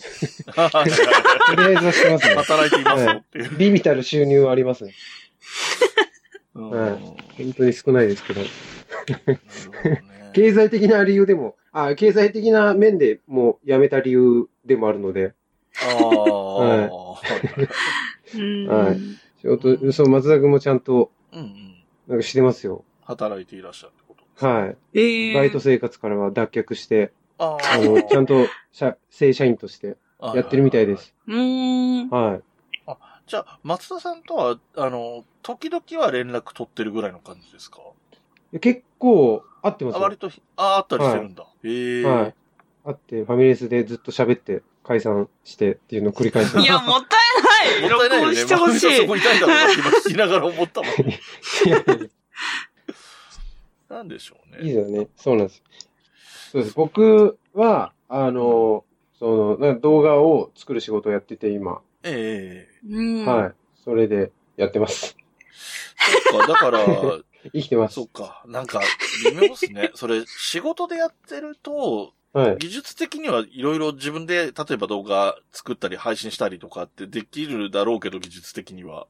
[1.55, 2.33] りあえずはしてますね。
[2.41, 3.57] 働いていますよっていう。
[3.57, 4.93] ビビたる収入はありますね。
[6.55, 6.91] うんはい
[7.37, 8.47] 本当に少ないですけどね。
[10.33, 15.33] 経済的な理由でも、あ、経済的な面でもう辞めた理由でもあるので、
[15.81, 18.67] ああ、はいうん。
[18.67, 18.99] はい
[19.41, 21.75] 仕事、そう、松田君もちゃんと、うんうん。
[22.07, 22.83] なんかしてますよ。
[23.03, 24.77] 働いていらっしゃるってことですねはい。
[24.93, 25.33] ええ。
[25.35, 30.97] バイト生活からは脱却して、ああの、ちゃんと、社正社員としてあやってるみたいで。
[30.97, 31.13] す。
[31.27, 32.09] うーん。
[32.09, 32.41] はい。
[33.27, 37.79] じゃあ、松田さんとは、あの、時々は連絡取ってるぐらいの感じですか？
[38.61, 39.99] 結構、合ってますよ。
[39.99, 41.43] あ割と、あ、あったりしてるんだ。
[41.63, 42.03] へえ。
[42.03, 42.35] はい。
[42.85, 46.61] 会って、ファミレスでずっい喋って、解散してっていうのを繰り返して。
[46.61, 47.17] いや、もった
[47.75, 47.89] いない。
[47.89, 48.41] もったいないよね。
[48.43, 49.19] 録音してほしまあそこい。
[49.19, 50.91] にいたいんだろうなって今聞きながら思ったもん。
[53.89, 54.67] なんでしょうね。
[54.67, 55.07] いいですよね。
[55.17, 55.63] そうなんです。
[56.51, 56.75] そうです。
[56.75, 58.85] 僕は、あの、
[59.19, 61.81] その、なんか動画を作る仕事をやってて、今。
[62.03, 63.25] ええうん。
[63.25, 63.53] はい。
[63.83, 65.17] それでやってます。
[66.31, 66.85] そっか、だから、
[67.53, 68.03] 生きてますそ。
[68.03, 68.81] っか、なんか、
[69.29, 69.91] 微妙ですね。
[69.95, 72.57] それ、仕事でやってると、はい。
[72.57, 79.07] 技術的にはいろいろ自分で、例えば動画作ったり配信したりとかってできるだろうけど、技術的には。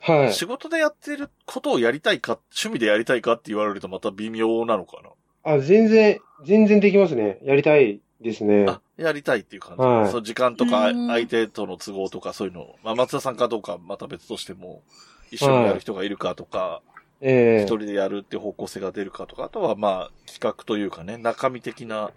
[0.00, 0.32] はい。
[0.32, 4.98] 仕事でやってることをやりたいか、趣味でやりたいかって言われるとまた微妙なのか
[5.44, 7.38] あ、全然、全然できますね。
[7.42, 8.64] やりたいですね。
[8.64, 8.72] な。
[8.72, 9.82] あ、やりたいっていう感じ。
[9.82, 12.76] はいそう、時間とか、うん相手との都合とかそういうの。
[12.84, 14.82] まあ、松田さんかどうかまた別としても、
[15.30, 16.82] 一緒にやる人がいるかとか、
[17.20, 22.10] ええ一人でやるって方向性が出るかとか、あとはまあ、企画というかね、中身的な、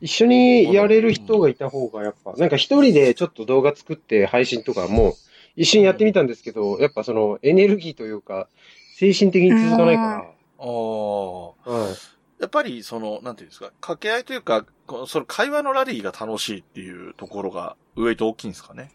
[0.00, 5.14] 一緒にやれる人がいた方がやっぱ、なんか一人でちょっと動画作って配信とかも
[5.56, 8.48] 一緒にやってみたんですけど、やっぱそのエネルギーというか、
[8.96, 10.22] 精神的に続かないかああ、ら。
[10.22, 11.94] はい。
[12.40, 14.64] やっぱりその、なんていうんですか、掛け合いというか、
[15.06, 18.90] その会話のラリーが楽しいっていうところが、ウェイト大きいんですかね。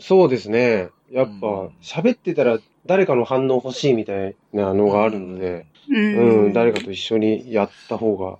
[0.00, 0.90] そうですね。
[1.10, 8.38] やっぱうん、喋ってたら誰かの反応欲しいみたいなのがあるので、ううん、誰かと一緒にやった方が、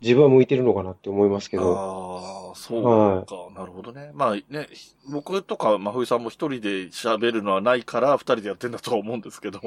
[0.00, 1.76] 自分は向いてるのかなって思いますけど。
[1.76, 4.10] ああ、そうはか、なるほどね。
[4.14, 4.68] まあね、
[5.10, 9.60] 僕とか真冬さんも一人で喋るのはないから、二人でやってんだとは思うんですけど。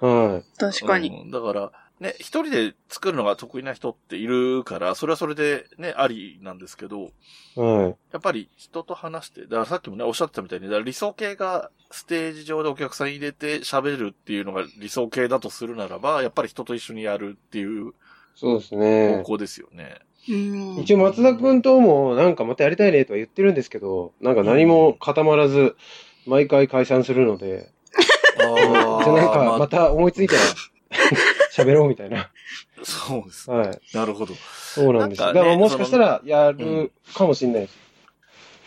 [0.00, 1.08] は確かに。
[1.08, 7.10] うんだから、ね、一人で作るのが得意な人っているから、それはそれでね、ありなんですけど、
[7.56, 7.60] い。
[7.60, 7.96] はい。
[8.12, 17.92] やっぱり人と話して、だからさっきもね、おっしゃってたみたいに、だから理想形がステージ上でお客さん入れて喋るっていうのが理想形だとするならば、やっぱり人と一緒にやるっていう
[18.34, 19.22] そうです方ね。
[19.26, 19.98] 向ですよね。
[20.28, 25.74] うん一応松田くんともなんかまたやりたいねとは言ってるんですけど、なんか何も固まらず、
[26.26, 27.70] 毎回解散するので、
[28.38, 30.40] あじゃあなんかまた思いついたら
[31.64, 32.30] 喋ろうみたいな。
[32.82, 33.50] そうです。
[33.50, 33.80] はい。
[33.94, 34.34] なるほど。
[34.34, 35.20] そうなんです。
[35.20, 37.88] なんかねだからもしかしたらやるかもしれないです。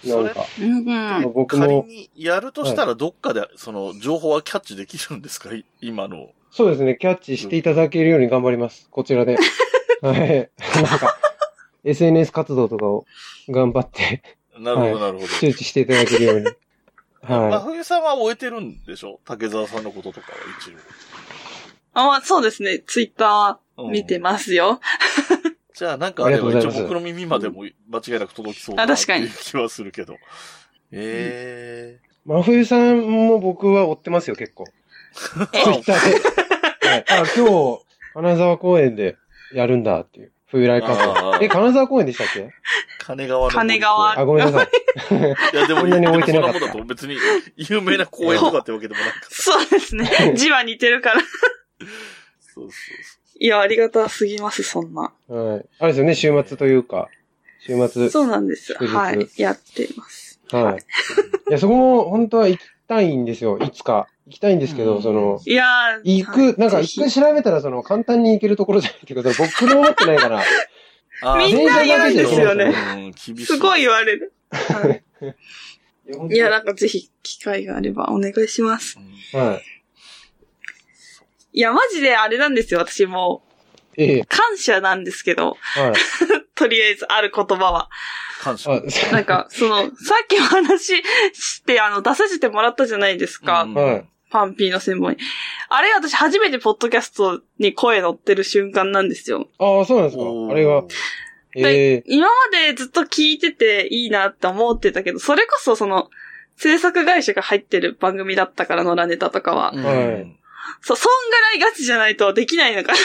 [0.04, 5.54] なんか、僕も、にやるとしたらどっかでその情報はキャッチできるんですか？
[5.54, 6.30] い今の。
[6.52, 8.88] そうですね、キャッチしていただけるように頑張ります。
[8.90, 9.38] こちらで。
[10.02, 10.50] はい。
[10.76, 11.18] なんか、
[11.84, 13.06] SNS 活動とかを
[13.50, 14.24] 頑張って
[14.58, 15.28] なるほど、はいなるほど。
[15.28, 16.46] 周知していただけるように。
[17.24, 19.20] まあ、は冬さんは終えてるんでしょ？
[19.26, 20.80] 竹澤さんのこととかは一あ、ま
[21.94, 22.80] あそうですね。
[22.80, 23.88] ツイッタ応。
[23.88, 24.80] ー見てまますよ。
[25.74, 30.16] じゃあなんかあれば一応僕の耳までも間違いなく届きそうなって確かにいう気はするけど。
[30.92, 32.10] ええい。
[32.26, 34.66] 真冬さんも僕は追ってますよ、結構。
[35.14, 36.88] ツイッターで。
[36.88, 37.06] はい。
[37.10, 37.80] あ、今日、
[38.14, 39.18] 金沢公園で
[39.54, 40.32] やるんだっていう。
[40.48, 41.18] 冬来活動。
[41.34, 42.50] あーえ、金沢公園でしたっけ？
[43.00, 43.50] 金川の。
[43.50, 44.70] 金川あ、ごめんなさい。
[45.56, 47.18] いや、でも、こんなに置いてなかったでもそんなもんだと別に
[47.56, 49.26] 有名な公園とかってわけでもないから。
[49.30, 50.34] そうですね。
[50.36, 51.22] 字は似てるから。
[52.40, 52.72] そうそう
[53.40, 55.12] いや、ありがたすぎます、そんな。
[55.28, 55.66] はい。
[55.80, 57.08] あれですよね、週末というか。
[57.60, 58.10] 週末。
[58.10, 58.74] そうなんです。
[58.74, 59.28] はい。
[59.38, 60.40] やってます。
[60.52, 60.84] はい。
[61.50, 63.58] いや、そこも本当は行きたいんですよ。
[63.58, 64.08] いつか。
[64.28, 70.44] 行きたいんですけど、うんその、いやー行く、なんか一回調べたら、その、簡単に行けるところじゃないっていうか、その僕も思ってないから。
[71.22, 71.38] そう。
[71.38, 72.74] みんな言うんですよね。
[73.44, 74.34] すごい言われる。
[74.52, 75.04] はい
[76.30, 78.98] いやなんかぜひ、機会があればお願いします。
[79.34, 79.40] うん。
[79.40, 79.62] はい。
[81.54, 83.44] いや、マジであれなんですよ、私も
[83.98, 84.26] ええう。
[84.26, 85.94] 感謝なんですけど、はい。
[86.56, 87.90] とりあえずある言葉は。
[88.40, 88.72] 感謝。
[88.74, 89.90] あ、なんか、その、さ
[90.24, 93.64] っきお話しして、あの、出させてもらったじゃないですか。
[93.64, 94.06] うんはい。
[94.30, 95.18] パンピーの専門に。
[95.68, 99.50] あれ、私初めてポッドキャストに声乗ってる瞬間なんですよ。
[99.60, 100.84] ああ、そうなんですかあれが。
[101.54, 106.10] ええ今までずっと聞いてていいなって思ってたけど、それこそその、
[106.56, 109.74] 制作会社が入ってる番組だったからのラネタとかは。
[110.82, 113.00] そう、そんぐらいガチじゃないとできないのかなっ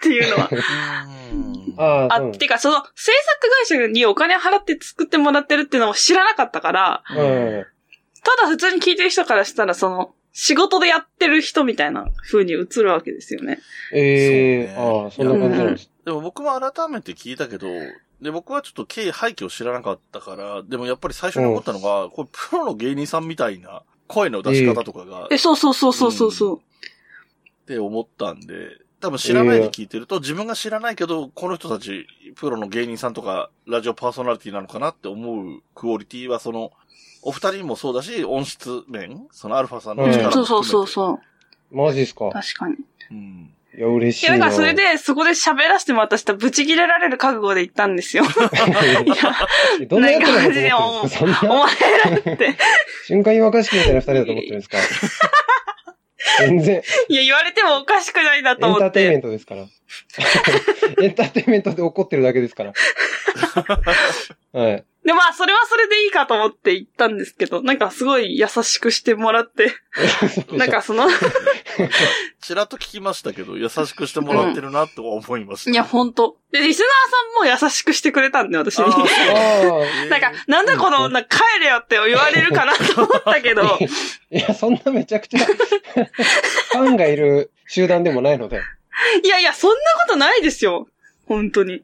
[0.00, 0.50] ていうのは。
[1.32, 7.18] うんああ、てかその、制作会社にお金払って作ってもらってるっていうのも知らなかったから、す。
[7.18, 7.66] はい。
[8.22, 13.60] ただ普通に聞いてる人からしたら、その、仕事でやってる人みたいな風に映るわけですよね。
[13.92, 15.90] ええそうねああ、そんな感じなんです。
[16.04, 17.66] でも僕も改めて聞いたけど、
[18.20, 26.60] で、僕はちょっと経緯背景を知らなかったから、でもやっぱり最初に思ったのが、これプロの芸人さんみたいな声の出し方とかが、え、そうそうそうそうそうそう。
[27.70, 28.54] って思ったんで、
[29.00, 36.72] 多分知らないで聞いてると、自分が知らないけど、この人たち、プロの芸人さんとか、ラジオパーソナリティなのかなって思うクオリティは、その、
[37.22, 40.34] お二人もそうだし、音質面そのアルファさんの力も含めて。
[40.34, 41.20] そうそうそうそ
[41.72, 41.76] う。
[41.76, 42.30] マジですか？
[42.32, 42.76] 確かに。
[43.10, 43.54] うん。
[43.76, 44.46] いや、嬉しいや、いな。
[44.46, 48.24] だからそれで、そこで喋らせてもらった人はブチ切れられる覚悟で行ったんですよ。
[48.26, 48.26] い
[49.08, 51.40] や、どんなやつらだと思ってるんですか？
[51.40, 52.56] そんおな、前らって。
[53.06, 54.78] 瞬間違和歌式みたいな二人だと思ってるんですか？
[56.38, 59.22] 全然、いや、言われてもおかしくないなと思っエンターテインメンて。
[59.22, 59.62] トですから。
[61.02, 62.72] エンターテインメントで怒ってるだけですから。
[64.52, 64.84] はい。
[65.04, 69.72] で、まあ、それはそれでいいかと思って行ったんですけど、なんかすごい優しくしてもらって、
[70.52, 71.08] なんかその、
[72.42, 75.70] ちらっと聞きましたけど、優しくしてもらってるなとは思いました。
[75.70, 76.36] いや、ほんと。
[76.52, 76.88] で、リスナー
[77.48, 78.84] さんも優しくしてくれたんで、私に。
[80.10, 83.78] なんか、なんだこの、なんか帰れよって言われるかなと思ったけど、あ。
[84.30, 88.60] いや、そんなめちゃくちゃ、ファンがいる集団でもないので。
[89.24, 90.88] いやいや、そんなことないですよ。
[91.24, 91.82] 本当に。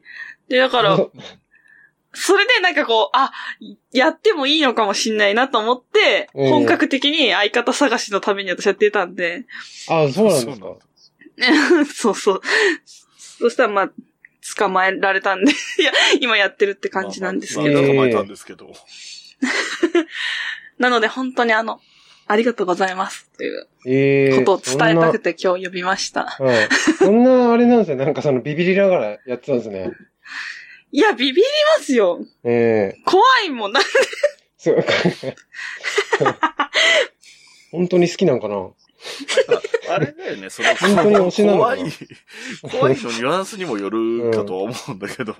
[0.49, 0.99] で、だから、
[2.19, 3.31] それでなんかこう、あ、
[3.91, 9.45] やってもいいのかもしんないなと思って、うん本格的に相方探しのために私やってたんで、
[9.87, 10.75] あ、そうなんですか？
[11.93, 12.41] そうそう。
[13.39, 13.91] そしたらまあ、
[14.57, 17.73] 捕まえられたんで、 いや、今やってるって感じなんですけど。
[17.73, 18.71] まあまあ捕まえたんですけど。
[20.79, 21.79] なので本当にあの、
[22.27, 26.25] ありがとうございますというええことを伝えたくて今日呼びました。
[26.25, 26.69] はい。
[26.97, 27.97] そんな、あれなんですよ。
[27.97, 29.91] なんかそのビビりながらやってたんですね。
[30.91, 31.43] いや、ビビり
[31.77, 32.19] ますよ。
[32.43, 33.81] ええ怖いもんな。
[34.57, 34.83] そう。
[37.71, 38.69] 本当に好きなんかな？
[39.89, 41.81] あれだよね、その、本当に推しなのかな？
[41.81, 41.91] 怖い、
[42.71, 45.35] 怖いのニュアンスにもよるかとは思うんだけど、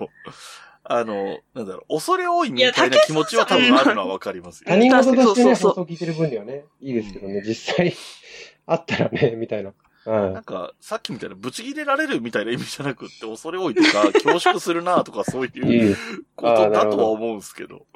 [0.84, 4.66] あの、なんだろう、恐れ多いみたいな気持ちは多分あるのはわかりますよ。
[4.68, 7.94] 他人事としてね、そうそうそう放送聞いてる分にはね、いいですけどね、実際、
[8.66, 9.72] あったらね、みたいな。
[10.04, 15.50] はなんか、さっきみたいな、ブチ切れられるみたいな意味じゃなくって、恐れ多いとか、恐縮するなとか、そうい。
[15.54, 15.96] いいうい。
[16.36, 17.86] ことだとは思うんですけど。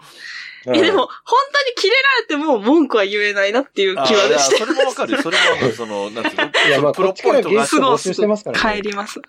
[0.65, 1.09] え、でも、本
[1.53, 5.21] 当にキレられても文句は言えないなっていうあ気はしてそれもわかる。
[5.21, 5.73] それもわかる。
[5.73, 6.45] その、なんていうの？
[6.69, 8.81] いや、まあ、プロっぽいとかすからね。
[8.81, 9.21] 帰ります。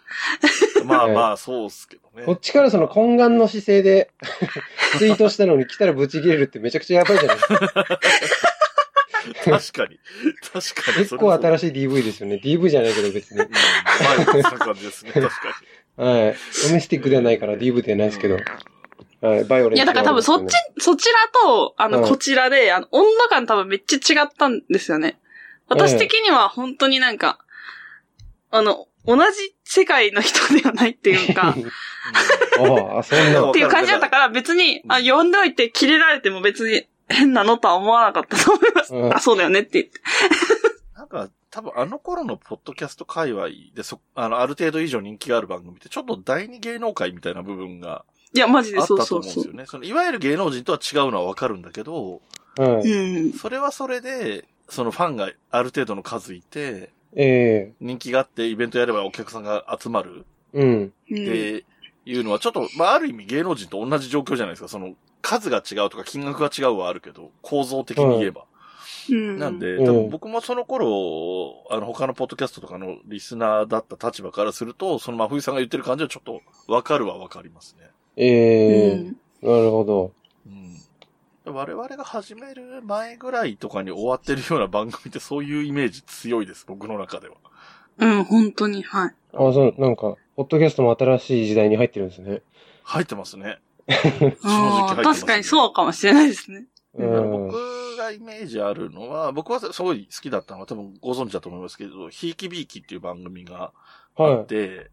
[0.86, 2.26] まあまあ、そうっすけどね。
[2.26, 4.12] こっちからその懇願の姿勢で
[5.00, 8.00] ツイートしたのに来たらブチ切れるってめちゃくちゃやばいじゃないですか。
[9.44, 10.00] 確かに。
[10.52, 10.98] 確かに。
[11.00, 11.72] 結構新しい。
[11.72, 12.42] DV ですよね。
[12.44, 13.42] DV じゃないけど別に。
[13.42, 15.12] うん、まあ、そういう感じですね。
[15.16, 15.32] 確か
[15.96, 16.36] はい。
[16.68, 18.38] ドメスティックではないから DV ではないですけど。
[19.22, 19.44] はい。
[19.46, 25.20] バイオレンスいや、だから多分そっち、そちらと、あの、うんこちらで、あの、温度感多分めっちゃ違ったんですよね。
[25.68, 27.40] 私的には本当になんか、
[28.52, 31.56] あの、同じ世界の人ではないっていうか、
[32.60, 33.54] ああ、そんなっ。
[33.54, 38.96] ていう感じだったから別に、あ、呼んでおいて切れられても別に変なのとは思わなかったと思います。
[38.96, 40.02] うんあ、そうだよねって言って。
[40.96, 49.44] なんか、多分あの頃のポッドキャスト界隈で、そ、あの、ある程度以上人気がある番組って、ちょっと第二芸能界みたいな部分がいや、マジであったとそうそうそう。
[49.44, 49.66] 思うんですよね。
[49.68, 52.22] その、いわゆる芸能人とは違うのはわかるんだけど、
[52.58, 52.92] はい。
[52.92, 53.34] うん。
[53.34, 60.68] それはそれで、そのファンがある程度の数いて、ええ人気があってイベントやればお客さんが集まるうん。
[60.68, 61.64] うんって
[62.06, 64.68] いうのは、ちょっと、まあ、ある意味芸能人と同じ状況じゃないですか。
[64.68, 68.42] その、数が違うとか金額が違うはあるけど、構造的に言えば。
[69.10, 77.90] うんなんで、うん多分僕もその頃、あの、他のポッドキャストとかのリスナーだった立場からすると、その真冬さんが言ってる感じはちょっとわかるはわかりますね。
[78.16, 80.14] ええうんなるほど。
[80.48, 81.54] うん。
[81.54, 87.36] 我々が始める前ぐらいとかに終わってるような番組ってそういうイメージ強いです、僕の中では。
[87.98, 89.16] うん、本当に、はい。
[89.34, 92.42] あ、そう、なんか、ポッドキャストも新しい時代に入ってるんですね。
[92.84, 93.60] 入ってますね。
[95.04, 96.68] 確かにそうかもしれないですね。
[96.96, 97.32] うん。
[97.50, 103.72] 僕がイメージあるのは、僕はすごい好きだったのは多分ご存知だと思いますけど、ひいきびいきっていう番組が
[104.16, 104.92] あはって、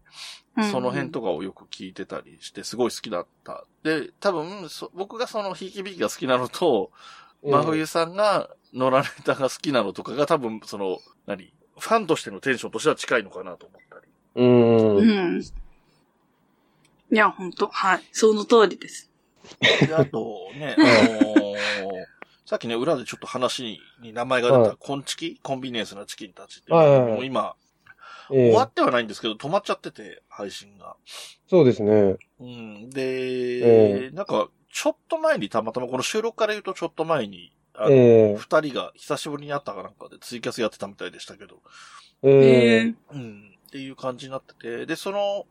[0.71, 3.65] その辺とかをよく聞いてたりして、すごい好きだった。
[3.83, 6.91] で、多分、そ僕がそのひいきびいきが好きなのと、
[7.43, 7.49] い。
[7.49, 11.53] 真冬さんが野良ネタが好きなのとかが多分、その、何？
[11.79, 14.11] ファンとしてのテンションとしては近いのかなと思ったり。
[14.35, 14.45] う
[15.39, 15.41] ん。
[17.11, 17.15] うん。
[17.15, 18.01] いや、本当はい。
[18.11, 19.11] その通りです。
[19.87, 21.51] で、あとね、あのー
[22.51, 27.55] さっきね、裏でちょっと話に名前が出はいた、コンチキコンビニエンスなチキンたちっていうはいはいはいのも今、
[28.29, 30.97] ええ終わってはないんですけど、止まっちゃってて、配信が。
[31.49, 32.17] そうですね。
[32.39, 32.89] うん。
[32.89, 41.61] で、なんか、ちょっと前にたまたま、この収録から言うとちょっと前に、あの、二、ええ人が久しぶりに会ったかなんかでツイキャスやってたみたいでしたけど、
[42.23, 43.55] ええうん。
[43.67, 45.45] っていう感じになってて、で、その、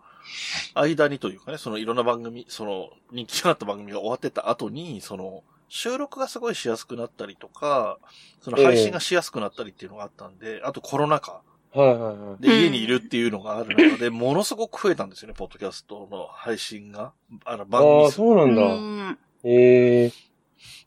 [0.75, 7.99] 間にというかね、そのいろんな番組、その人気があった番組が終わってた後に、その、収録がすごいしやすくなったりとか、
[8.41, 12.43] その配信がしやすくなったりっていうのがあったんで、あとコロナ禍はいはいはい。
[12.43, 17.13] で家にいるっていうのがある中で、ものすごく増えたんですよね、ポッドキャストの配信が。
[17.45, 18.63] あの、番ああ、組数そうなんだ。
[18.63, 20.13] うんええ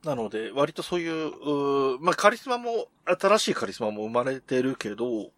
[0.03, 5.31] なので、割とそういう、うーまあ、カリスマも、新しいカリスマも生まれてるけど、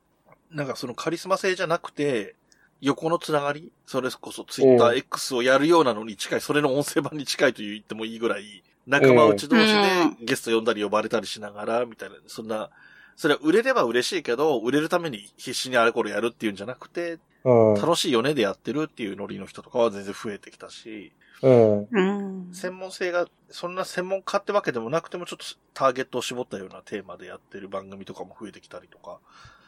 [0.50, 2.36] なんかそのカリスマ性じゃなくて、
[2.86, 3.71] 横のつながり？
[3.88, 9.89] それこそツイッタうんー X をやるようなのに近い、それの音声版に近いと言ってもいいぐらい、仲間内同士で
[10.21, 12.69] ゲスト呼んだり呼ばれたりしながら、みたいな、そんな、
[13.15, 17.74] それは売れれば嬉しいけど、売れるために必死にあれこれやるっていうんじゃなくて、うん。
[17.74, 21.88] 楽しいよねでやってるっていうノリの人とかは全然増えてきたし、うん。
[21.89, 22.02] う
[22.50, 22.54] ん。
[22.54, 29.17] 専門性が、そんな専門家ってわけでもなくても、ちょっとターゲットを絞ったようなテーマでやってる番組とかも増えてきたりとか、うん。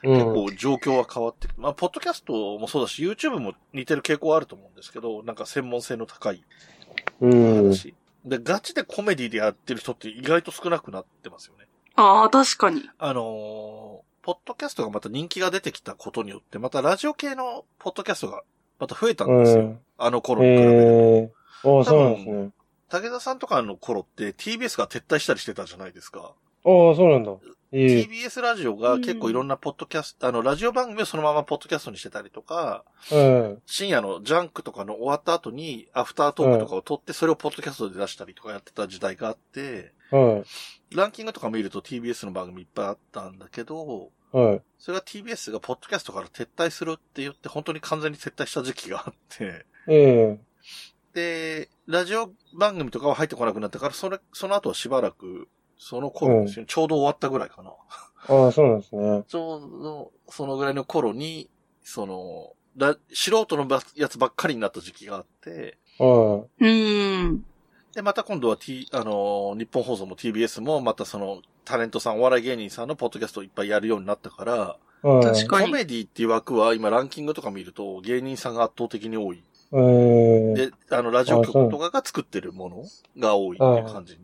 [0.03, 6.43] 結構状況は変わってきて、まあ、ポッドキャストもそうだし、YouTube も似てる傾向はあると思うんですけど、なんか専門性の高い
[7.21, 7.55] うん。
[7.67, 7.95] 話。
[8.25, 11.65] で、ガチでコメディでやってる人って意外と少なくなってますよね。
[11.95, 12.89] ああ、確かに。
[12.99, 18.43] あのーポッドキャストがまた人気が出てきたことによって、またラジオ系のポッドキャストが
[18.77, 19.63] また増えたんですよ。
[19.63, 21.31] うんあの頃に比べる
[21.63, 21.69] と。
[21.69, 22.51] えあ、そうなんですね。
[22.89, 26.19] 武田さんとかの頃って TBS が撤退したりしてたじゃないですか。
[26.19, 26.33] ああ、
[26.63, 27.31] そうなんだ。
[27.71, 33.61] ええ TBS ラジオが結構いろんなポッドキャスト、あの、ラジオ番組をそのままポッドキャストにしてたりとか、うん。
[33.65, 40.43] 深夜のジャンクとかの終わった後にアフタートークとかを撮って、それをポッドキャストで出したりとかやってた時代があって、は
[40.91, 40.95] い。
[40.95, 44.61] ランキングとか見ると TBS の番組いっぱいあったんだけど、はい。
[44.79, 50.47] それが TBS がポッドキャストから撤退するって言って、本当に完全に撤退した時期があって、ええ
[51.13, 55.47] で、ラジオ番組とかは入ってこなくなったから、それ、その後はしばらく、
[55.77, 57.71] その頃ですよ、ちょうど終わったぐらいかな。
[58.29, 59.23] ああ、そうなんですね。
[59.27, 61.49] ちょうど、そのぐらいの頃に、
[61.83, 67.43] その、だ素人のばやつばっかりになった時期があって、はうん。
[67.95, 74.77] で、また今度は T、あの、日本放送も TBS も、またその、タレントさん、お笑い芸人さんのポッドキャストをいっぱいやるようになったから。
[75.01, 79.43] 確かにコメディっていう枠は今ランキングとか見ると芸人さんが圧倒的に多い。
[79.71, 82.85] えー、で、あの、ラジオ局とかが作ってるもの
[83.17, 84.19] が多いっていう感じに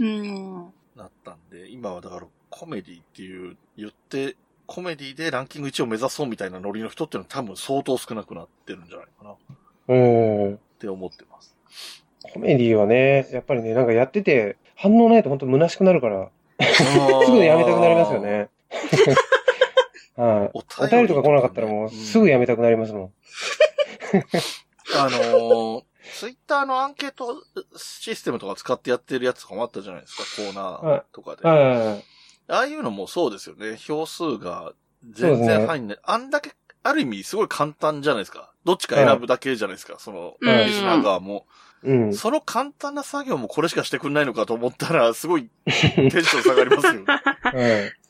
[0.00, 0.72] うん。
[0.96, 4.36] なったんで、今はだからコメディっていう、言って、
[4.66, 9.36] コメディでランキング1を目指そうみたいなノリの人っていうのは多分相当少なくなってるんじゃないかなっ
[9.88, 10.58] うん。
[10.78, 11.56] て思ってます。
[12.32, 16.30] コメディはね、やっぱりね、なんかやってて、反応ないと本当虚しくなるから、
[17.24, 18.20] すぐやめたくなりますよ。
[18.20, 18.48] ね。
[20.16, 20.50] はい。
[20.54, 23.12] おお便りとか来なかったらもうすぐやめたくなりますもん。
[24.96, 25.84] あのー、
[26.14, 27.42] ツイッターのアンケート
[27.76, 31.46] システムとか使ってやってるやつとかもあったじゃないですか、コーナーとかで。
[31.46, 32.04] はいはいはい。
[32.48, 33.76] ああいうのもそうですよね。
[33.76, 34.72] 票数が
[35.10, 35.98] 全然入んない。
[36.02, 36.52] あんだけ、
[36.82, 38.52] ある意味すごい簡単じゃないですか。
[38.64, 41.46] どっちか選ぶだけじゃないですか、その、うんリスナー側も。
[41.82, 42.14] うん。
[42.14, 47.92] その簡単な作業もこれしかしてくんないのかと思ったら、すごいテンション下がりますよね。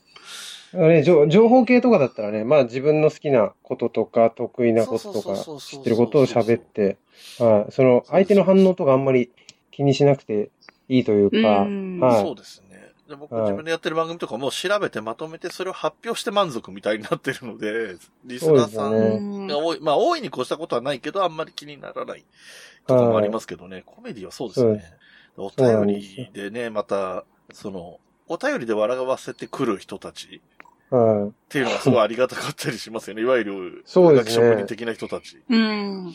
[0.73, 6.99] ね、情情報系とかだったらね、まあ自分の好きなこととか、得意なこととか、知ってることを喋って、
[7.39, 7.73] はい。
[7.73, 9.31] その、相手の反応とかあんまり
[9.71, 10.51] 気にしなくて
[10.89, 12.01] いいというか、うん。
[12.01, 12.23] はい。
[12.23, 12.93] そうですね。
[13.09, 13.43] で僕はい。
[13.45, 19.49] 自分でやってる番組とかも調べてまとめてそれを発表して満足みたいになってるので、リスナーさんね。
[19.49, 22.25] が多い、まあ大いに越したことはないけど、あんまり気にならない
[22.87, 24.85] とかもありますけどね、コメディはそうですよね。
[25.37, 30.41] お便りでね、また、その、お便りで笑わせてくる人たち
[30.91, 31.29] はい。
[31.29, 33.23] っていうのがすごいありがたかったりしますよね。
[33.23, 35.43] いわゆる、そうですね学職人的な人たち。
[35.49, 36.15] うん。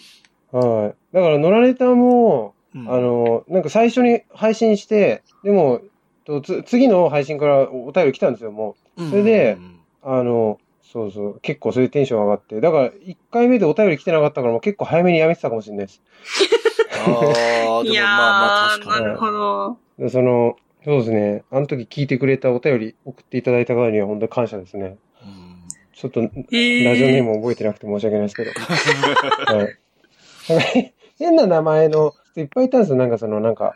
[0.52, 1.16] はい。
[1.16, 5.82] だから、野良ネタも、うんあ、の、なんか最初に配信して、でも、
[6.26, 10.20] とつ次の配信からお便り来たんですよ、もうんそれでうんう。
[10.20, 12.60] あの、そうそう、結構それでテンション上がって。
[12.60, 16.02] だから、1回目でお便り来てなかったから、もう結構早めにやめてたかもしれないです。
[17.00, 19.06] ああ、でもいやー、まあまあ確かに。
[19.06, 19.78] なるほど。
[20.00, 21.44] でその、そうですね。
[21.52, 24.98] あの時聞いてくれたお便り送っていただいた方には本当に感謝ですね。
[25.24, 25.52] うん
[26.02, 28.52] ちょっと、ラえージオネーム覚えてなくて申し訳ないですけど。
[28.52, 29.64] は
[30.74, 30.94] い。
[31.20, 32.96] 変な名前の人いっぱいいたんですよ。
[32.96, 33.76] なんかその、なんか、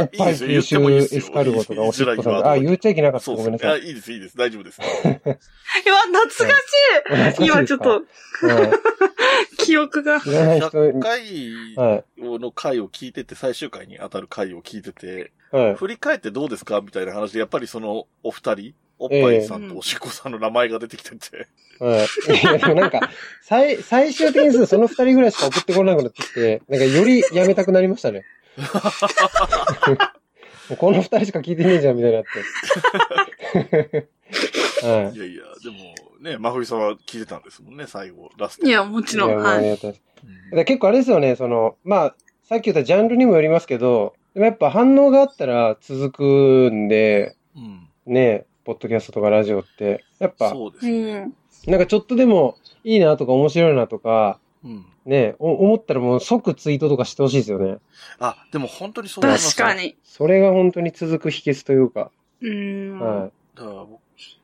[0.00, 2.52] おっぱい吸収エスカルゴとかおしっこさんとか。
[2.52, 3.26] あ、言っちゃいけなかった。
[3.26, 3.56] そうですね。
[3.56, 3.88] あごめんなさい。
[3.88, 4.38] いいです、いいです。
[4.38, 4.80] 大丈夫です。
[4.80, 5.38] うわ、懐
[6.28, 6.54] か
[7.36, 8.02] しい今ちょっと、はい。
[9.58, 10.22] 記憶が。
[10.22, 12.04] 知らない人100に、回は
[12.38, 15.37] の回を聞いてて、最終回に当たる回を聞いてて、い。
[15.50, 15.74] はい。
[15.74, 22.00] 振り返ってどうですかみたいな話で、やっぱりその、お二人、おっぱいさんとおしっこさんの名前が出てきてて、はい。
[22.40, 23.00] いや、でもなんか、
[23.42, 28.24] 最、最終的にその二人ぐらいしか送ってこなくなってきて、なんかよりやめたくなりましたね。
[30.68, 32.28] もうこの二人しか聞いてねえじゃん、みたいになって。
[34.84, 35.18] はいい。
[35.18, 38.66] やいや、でもね、真冬さんは聞いてたんですもんね、最後、ラスト。
[38.66, 39.36] いや、もちろん。
[39.36, 39.78] はい。
[40.64, 47.88] 結構あれですよね、その、まあ、さっき言ったジャンルにもよりますけど、でもやっぱ反応があったら続くんで、うん。
[48.06, 51.24] ね、ポッドキャストとかラジオって、やっぱ、そうですうね。
[51.24, 51.34] ん。
[51.66, 54.86] なんかちょっとでもいいなとか面白いなとか、うん。
[55.04, 57.78] ね、お思ったらもう即ツイートとかしてほしいですよね。
[58.20, 59.82] あ、でも本当にそう思います確か。
[59.82, 59.96] に。
[60.04, 63.00] それが本当に続く秘訣というか、うん。
[63.00, 63.86] はだから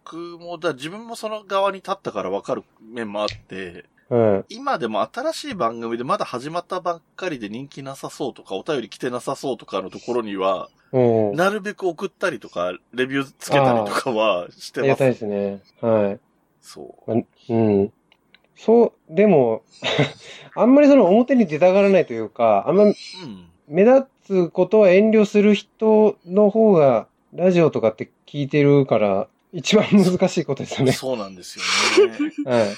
[0.04, 3.93] 僕も、だ自分もその側に立ったから分かる面もあって、い。
[4.08, 4.54] はい。
[4.56, 11.36] 今でも新しい番組でまだ始まったばっかりで人気なさそうとか、お便り来てなさそうとかのところには、うん。
[11.36, 14.80] なるべく送ったりとか、レビューつけたりとかはしてます。
[14.80, 15.62] ありがたいですね。
[15.80, 16.20] はい。
[16.60, 17.24] そう。
[17.48, 17.92] うん。
[18.56, 19.62] そう、でも、
[20.54, 22.94] あんまりその表に出たがらないというか、あんまうん。
[23.66, 30.92] 目立つことは遠慮する人の方が、ラジオとかって聞いてるから、一番難しいことですよね。
[30.92, 32.18] そうなんですよね。
[32.46, 32.68] はい。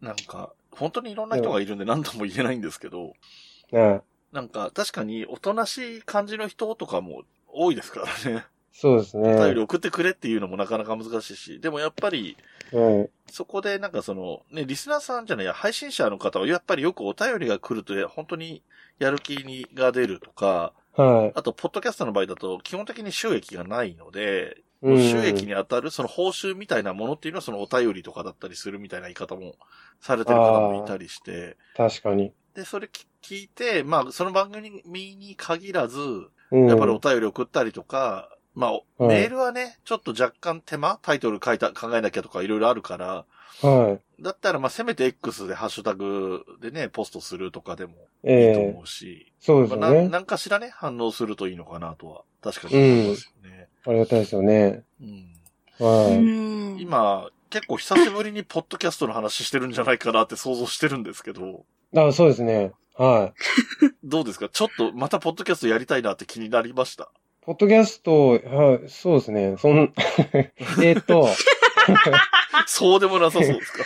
[0.00, 3.12] なんか、本当にいろんな人がいるんで何とも言えないんですけど、
[3.70, 4.34] はい。
[4.34, 8.44] なんか確かにおとなしい感じの人とかも多いですからね。
[8.72, 9.34] そうですね。
[9.34, 12.36] お便り送ってくれっていうのもなかなか難しいし、でもやっぱり、
[12.72, 13.10] はい。
[13.30, 18.62] そこでなんかその、ね、リスナーさんじゃないや、配信者の方はやっぱりよくお便りが来ると、本当に
[18.98, 21.32] やる気にが出るとか、はい。
[21.34, 29.54] あと、ポッドキャストの場合だと、基本的に収益がないので、うん収益に当たるその報酬みたいなものっていうのはそのお便りとかだったりするみたいな言い方も
[30.00, 32.32] されてる方もいたりして、確かに。
[32.54, 32.88] で、それ
[33.22, 35.98] 聞いて、まあ、その番組に限らず、
[36.50, 36.68] うん。
[36.68, 43.24] やっぱりお便り送ったりとか、まあ、はいメールはね、ちょっと若干手間タイトル書いた、考えなきゃとかいろいろあるから、
[43.60, 44.22] はい。
[44.22, 50.08] だったらまあ、せめて X でハッシュタグでね、ポストするとかでもいいとええ思うし、そうですまあ、なんよね。
[50.08, 53.68] なんかしらね、反応するといいのかなとは、確かに思いますよね。
[53.86, 54.84] ありがたいですよね。
[55.00, 55.28] うん
[55.78, 56.16] はい。
[56.18, 56.20] う
[56.76, 56.80] ん。
[56.80, 61.64] 今、結構久しぶりにポッドキャストの話してるんじゃないかなって想像してるんですけど、
[61.96, 62.72] あ、そうですね。
[62.96, 63.90] はい。
[64.04, 64.48] どうですか？
[64.48, 67.10] ちょっとまたポッドキャストやりたいなって気になりました？
[67.40, 69.56] ポッドキャスト、はい、そうですね。
[69.58, 69.92] そん、
[70.80, 71.26] えーっと、
[72.66, 73.84] そうでもなさそうですか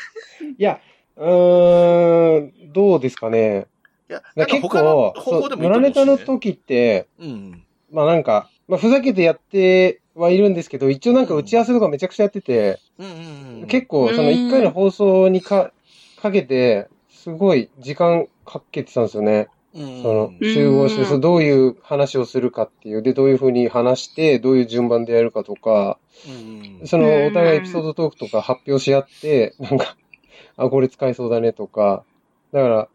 [0.59, 0.81] いや、
[1.17, 3.67] うーん、どうですかね。
[4.09, 6.25] いや、なんか結構、野良ネタのね。
[6.25, 7.65] 時って、うん。
[7.91, 13.67] まあなんか、まあふざけてやってはいるんですけど、一応なんか打ち合わせとかめちゃくちゃやってて、うんうんうん。
[13.67, 15.73] 結構その一回の放送にか、
[16.21, 19.49] かけて、すごい時間かけてたんですよね。
[19.77, 29.97] うん、その、うん集合して、そうどういう話をするかっていう、で、どういう風に話して、どういう順番でやるかとか、うんうんその、お互いエピソードトークとか発表し合って、なんか、
[30.57, 32.05] あ、これ使えそうだねとか、
[32.53, 32.89] だから、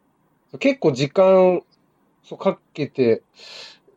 [0.59, 1.61] 結構時間、
[2.23, 3.23] そう、かけて、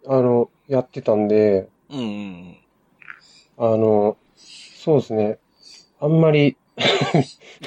[0.06, 2.56] あの、やってたんで、うんうん。
[3.56, 5.38] あの、そうですね。
[6.00, 6.56] あんまり、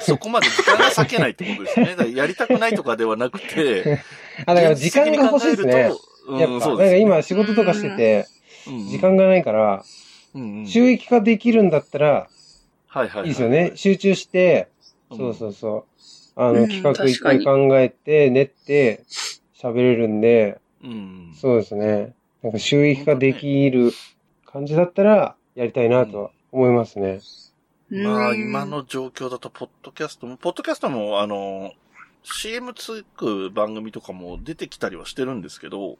[0.00, 1.96] そこまで時間が割けないってことですね。
[1.98, 4.00] だやりたくないとかではなくて、
[4.46, 5.92] あ、だから時間が欲しいですね。
[6.28, 7.00] うん、やっぱ、そうですね。
[7.00, 9.82] なんか今仕事とかしてて、うん時間がないから、
[10.34, 12.28] うんうん収益化できるんだったら、
[12.86, 13.22] はいはいはい。
[13.22, 13.72] いいですよね。
[13.74, 14.68] 集中して、
[15.10, 15.84] うんそうそうそう。
[16.36, 19.04] あの、うん企画いっぱい考えて、練って、
[19.58, 21.34] 喋れるんで、うん。
[21.34, 22.14] そうですね。
[22.42, 23.92] なんか収益化できる
[24.46, 27.20] 感じだったら、やりたいなとは思いますね。
[27.90, 28.64] まあ、うん今。
[28.64, 31.72] の状況だと、ポッドキャストも、ポッドキャストも、あの、
[32.22, 35.98] CM つく番組とかも出てきたりはしてるんですけど、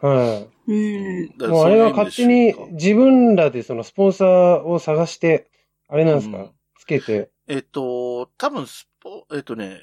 [0.00, 0.74] はうん。
[0.74, 1.32] い。
[1.38, 5.50] もうあれは勝手に自分らでそのスポンサーを探して、
[5.88, 7.30] あれなんですか、うんつけて。
[7.46, 9.82] えっと、多分スポ、えっとね、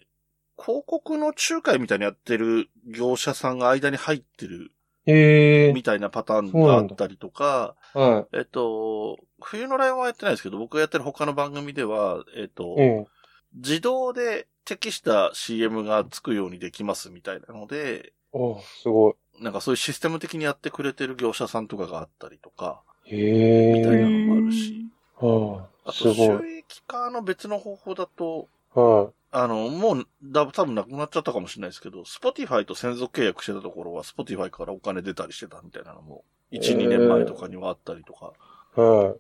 [0.60, 4.72] 広告の仲介みたいにやってる業者さんが間に入ってる
[5.05, 5.74] へえ。
[5.74, 12.81] みたいなパターンがあったりとか、はえっと、冬のライオンはやってないですけど、僕がやってる他の番組では、えっと、い。
[12.81, 13.05] え
[13.53, 23.15] 自動で適した CM がつくようにできますみたいなので、おすごなんかそういうシステム的にやってくれてる業者さんとかがあったりとか、い。
[23.15, 23.73] へえ。
[23.73, 26.15] みたいなのもあるしはあ、あとすごい。
[26.15, 38.33] 収益化の別の方法だと、はあの、もう、だ、多分なくなっちゃったかもしれないですけど、Spotify と専属契約してたところは、Spotify からお金出たりしてたみたいなのも、1、えー2年前とかにはあったりとか、
[38.78, 38.86] い。
[38.86, 39.15] は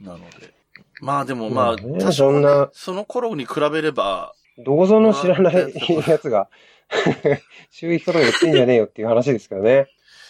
[0.00, 0.52] なので。
[1.00, 4.64] まあでもまあ、まあね多少ねそんなその頃に比べれば、い。
[4.64, 5.54] どこぞの知らない
[6.06, 6.48] やつが、
[7.70, 9.88] 収益化とか言ってんじゃねえよっていう話ですからね。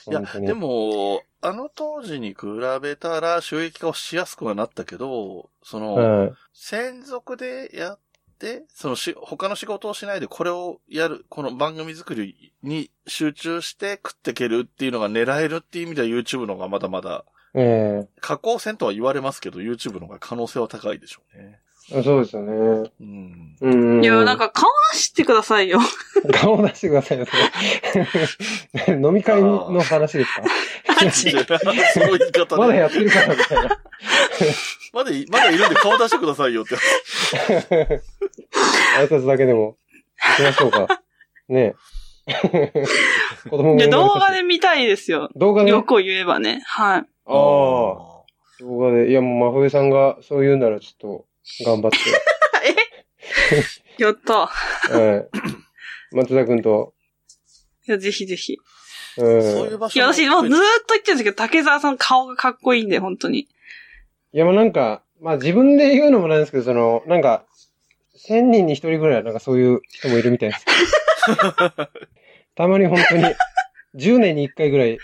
[0.09, 2.47] いやでも、あの当時に比
[2.81, 6.33] べたら収益化をしやすくはなったけど、その、はい。
[6.53, 7.99] 専属でやっ
[8.39, 17.25] て、そのし、他の仕事をしないでこれをやる、この番組作りに集中して食っていけるっていうのが狙えるっていう意味では YouTube の方がまだまだ、
[17.55, 21.59] え加工戦とは言われますけど、YouTube の方が可能性は高いでしょうね。
[21.93, 22.91] えそうですよね。
[23.01, 23.57] うん。
[23.61, 24.05] うん。
[24.05, 25.81] いや、なん、か顔出してくださいよ。
[26.41, 30.43] 顔出してくださいよ、それ 飲み会の話ですか？
[31.93, 32.79] その言い方まだね。
[32.79, 33.79] やってるから、みたいな。
[34.93, 36.77] まだい、まだいるんで顔出してくださいよって。
[38.99, 39.77] 挨拶だけでも、
[40.19, 41.03] 行きましょうか。
[41.49, 41.75] ね
[42.29, 42.35] え。
[43.51, 45.29] 子供もいや、生まれたし動画で見たいですよ。
[45.35, 45.73] 動画で？
[45.73, 46.63] あよく言えばね。
[46.67, 47.05] はい。
[47.27, 47.31] あ。
[48.61, 49.11] 動画で。
[49.11, 51.27] いや、もう、真冬さんがそう言うなら、ちょっと、
[51.65, 51.99] 頑張って。
[53.99, 54.47] やった。
[54.91, 55.27] は
[56.13, 56.15] い。
[56.15, 56.95] 松田くんと、
[57.89, 58.59] いや、ぜひぜひ。
[59.19, 59.43] うん。
[59.43, 63.41] そういう場所いや、私もうずーっと言ってるんですけど、竹澤さん顔がかっこいいんで、本当に。
[63.41, 63.49] い
[64.33, 67.45] や、まあなんか、まあ自分で言うのもなんですけど、その、なんか、
[68.17, 70.65] 千人に一人ぐらいはなんかそういう人もいるみたいです。
[72.55, 73.25] たまに本当に、
[73.97, 74.99] 10年に1回ぐらい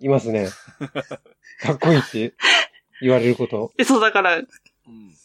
[0.00, 0.48] いますね。
[1.62, 2.34] かっこいいって
[3.00, 3.72] 言われること。
[3.78, 4.48] え、そうだから、うん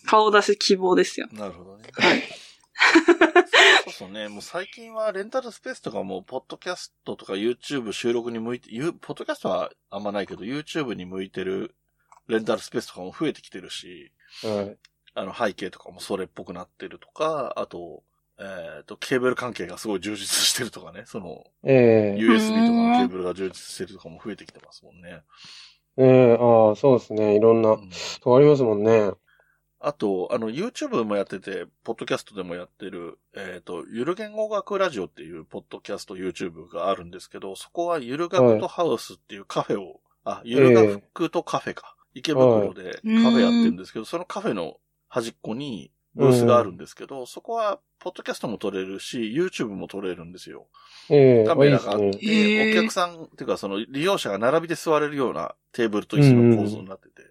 [0.05, 1.27] 顔出し希望ですよ。
[1.33, 1.89] なるほどね。
[3.85, 4.29] そうそうね。
[4.29, 11.75] もう最近はレンタルスペースとかも、ポッドキャストとか YouTube 収録に向いて、ゆポッドキャストはあんまないけど、YouTube に向いてる
[12.27, 14.11] レンタルスペースとかも増えてきてるし、
[14.43, 14.77] はい。
[15.15, 18.03] あの背景とかもそれっぽくなってるとか、あと、
[18.39, 25.23] えっ、と、ケーブル関係がすごい充実してるとかね、その、ええ USB とかのケーブルが充実してるとかも増えてきてますもんね。
[25.97, 27.35] ええああ、そうですね。
[27.35, 27.89] いろんな、うん
[28.21, 29.11] とありますもんね。
[29.79, 41.95] あと、あの、YouTube もやってて、ポッドキャストでもやってる、えっ、と、ゆる言語学ラジオっていうポッドキャスト YouTube があるんですけど、そこはゆる学とハウスっていうカフェを、あ、ゆる学とカフェか。
[42.13, 44.77] 池袋でカフェやってるんですけど、そのカフェの
[45.07, 50.67] 端っこにブースがあるんですけど、そこは、ポッドキャストも撮れるし、YouTube も撮れるんですよ。
[51.09, 51.69] ええあ、いカメ。
[51.69, 57.23] ラがあって、へーお客さんっていうかその利用者が並びで座れるようなテーブルと椅子の構造になってて、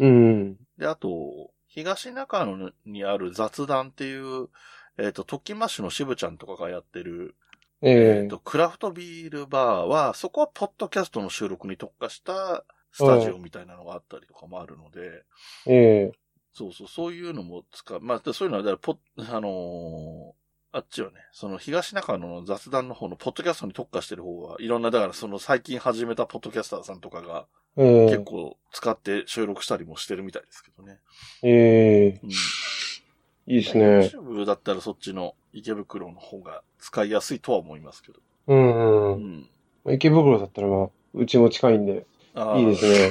[0.00, 0.56] うん。
[0.78, 4.48] で、あと、東中野にある雑談っていう、
[4.98, 7.36] えっ、と、トッキンマッシュの渋ちゃんとかがやってる、
[7.82, 15.22] ええっ、と、クラフトビールバーは、そこはポッドキャストの収録に特化したスタジオみたいなのがあったりとかもあるので、
[15.66, 16.12] ええ
[16.52, 18.00] そうそう、そういうのも使う。
[18.00, 20.40] まあ、でそういうのは、だからあのー
[20.72, 27.46] あっちはね、その東中野の雑談の方のポッドキャストに特化してる方はいろんな、だからその最近始めたポッドキャスターさんとかが
[27.76, 30.98] ええ結構使って収録したりもしてるみたいですけどね。
[31.42, 32.30] ええうん。
[32.30, 32.32] い
[33.46, 33.84] いですね。
[34.14, 38.20] YouTube だったらそっちの池袋の方が使いやすいとは思いますけど。
[38.46, 39.22] うんううん。
[39.38, 39.94] ん。
[39.94, 43.10] 池袋だったらまあ、うちも近いんで、いいです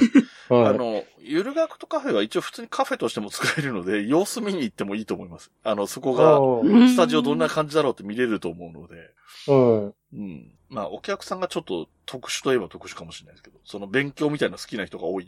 [0.50, 0.78] あ はい。
[0.78, 5.50] の、ゆる学とカフェは一応普通にカフェとしても使えるので、様子見に行ってもいいと思います。
[5.62, 9.10] あの、そこが、あスタジオどんな感じだろうって見れると思うので。
[9.48, 9.92] あはい。
[10.14, 10.54] うん。
[10.68, 15.26] まあ、お客さんがちょっと特殊といえば特殊かもしれないですけど、その勉強みたいなの好きな人が多い。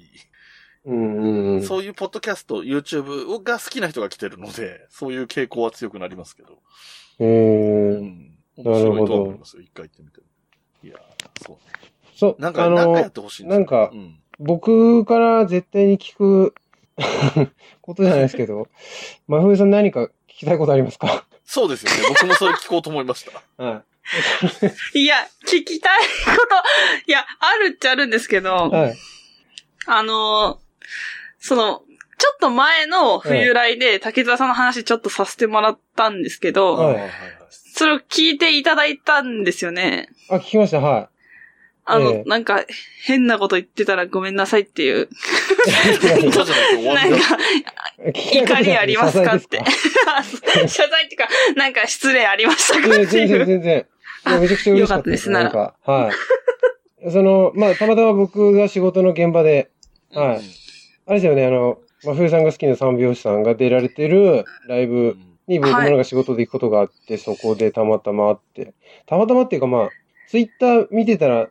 [0.85, 1.63] うんうんうん。
[1.63, 6.59] そういうポッドキャスト、YouTube が好きな人が来てるので、そういう傾向は強くなりますけど。
[7.19, 8.39] えうえん。
[8.57, 9.63] 面白いとは思いますよ。
[9.63, 10.21] 一回行ってみて。
[10.85, 11.93] いやー、そうね。
[12.23, 14.17] そう、なんか、あなんかやっの、てほしいんですよなんかうん。
[14.39, 16.55] 僕から絶対に聞く
[17.83, 18.69] ことじゃないですけど、
[19.27, 21.25] 真冬さん何か聞きたいことありますか？
[21.45, 21.99] そうですよね。
[22.11, 23.43] 僕もそれ聞こうと思いました。
[23.63, 23.83] は
[24.95, 25.17] いや、
[25.47, 26.55] 聞きたいこと、
[27.07, 28.71] いや、あるっちゃあるんですけど、い。
[28.71, 28.97] はい。
[29.87, 30.63] あのー
[31.41, 31.83] その、
[32.19, 37.11] ちょっと前の冬来で竹澤さんの話ちょっとさせてもらったんですけど、はい。
[37.75, 40.09] それを聞いていただいたんですよね。
[40.31, 41.09] あ、聞きました、は
[41.85, 42.65] あの、ええなんか、
[43.05, 45.09] 変なこと言ってたらごめんなさいっていう、
[46.05, 47.11] ないと終わりだ。
[47.11, 47.39] なんか、
[48.33, 49.61] 怒りありますかって。
[50.69, 53.47] 謝罪っていうか、なんか失礼ありましたかって全然いう。
[53.47, 53.87] 全然。
[54.27, 55.31] いやめちゃくちゃ嬉しかったです。
[55.31, 56.13] よかったですなんか、は
[57.07, 57.11] い。
[57.11, 59.71] その、まあ、たまたま僕が仕事の現場で、
[60.13, 60.41] はい。
[61.07, 65.17] あれですよね、あの、真冬さんが好きな三拍子さんが出られてるライうんブ
[65.49, 68.75] に僕もなんか仕事で行くことがあって、そこでたまたま会って、
[69.07, 69.91] たまたまっていうかまあ、
[70.29, 71.49] ツイッター見てたら、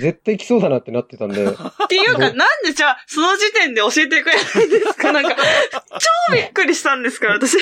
[0.00, 1.48] 絶対来そうだなってなってたんで、っ
[1.88, 2.32] ていうか、なん
[2.64, 5.12] でじゃあ、その時点で教えてくれないんですか？
[5.12, 5.36] なんか、
[6.28, 7.54] 超びっくりしたんですから、私。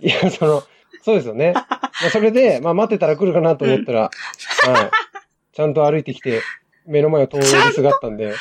[0.00, 0.62] いや、その、
[1.02, 1.52] そうですよね。
[1.54, 4.90] まあ、それで、まあ待ってたら来るかなと思ったら、はい。
[5.54, 6.42] ちゃんと歩いてきて、
[6.86, 8.34] 目の前を通りすがったんで、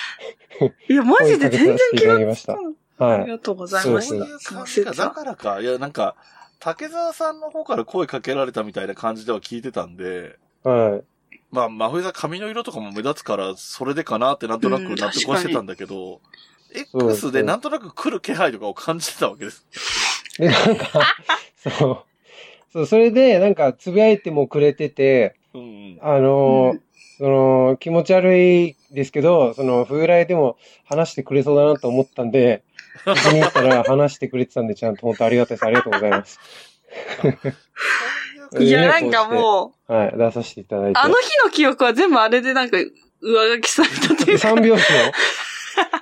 [0.90, 2.58] いや、マジで全然気がただきました
[2.98, 3.26] あはい。
[3.26, 4.56] りがとうございましそういうた。
[4.56, 4.92] 感じか。
[4.94, 5.60] だからか。
[5.60, 6.16] いや、なんか、
[6.60, 11.04] 竹澤さんの方から声かけられたみたいな感じでは聞いてたんで、はい。
[11.56, 16.20] まあ、真冬さん髪の色とかも目立つから、それでかなってなんとなく納得はしてたんだけど、
[16.74, 19.66] X でなんとなく来る気配とかを感じてたわけです。
[20.38, 21.16] で、なんか、
[21.58, 22.04] そう。
[22.74, 26.00] そう、それで、なんか、つぶやいてもくれてて、うんうん。
[26.02, 26.82] あのーうん
[27.18, 32.62] その、気持ち悪いですけど、その、風来でも話してくれそうだなと思ったんで、
[33.06, 35.66] 聞きに行ったら話してくれてたんで、ちゃんと本当ありがたいです。
[35.66, 36.40] ありがとうございます。
[38.60, 41.00] いや、ねなんかもう、はい、出させていただいて。
[41.00, 42.78] あの日の記憶は全部あれでなんか、
[43.22, 44.78] 上書きされたというか、三拍子を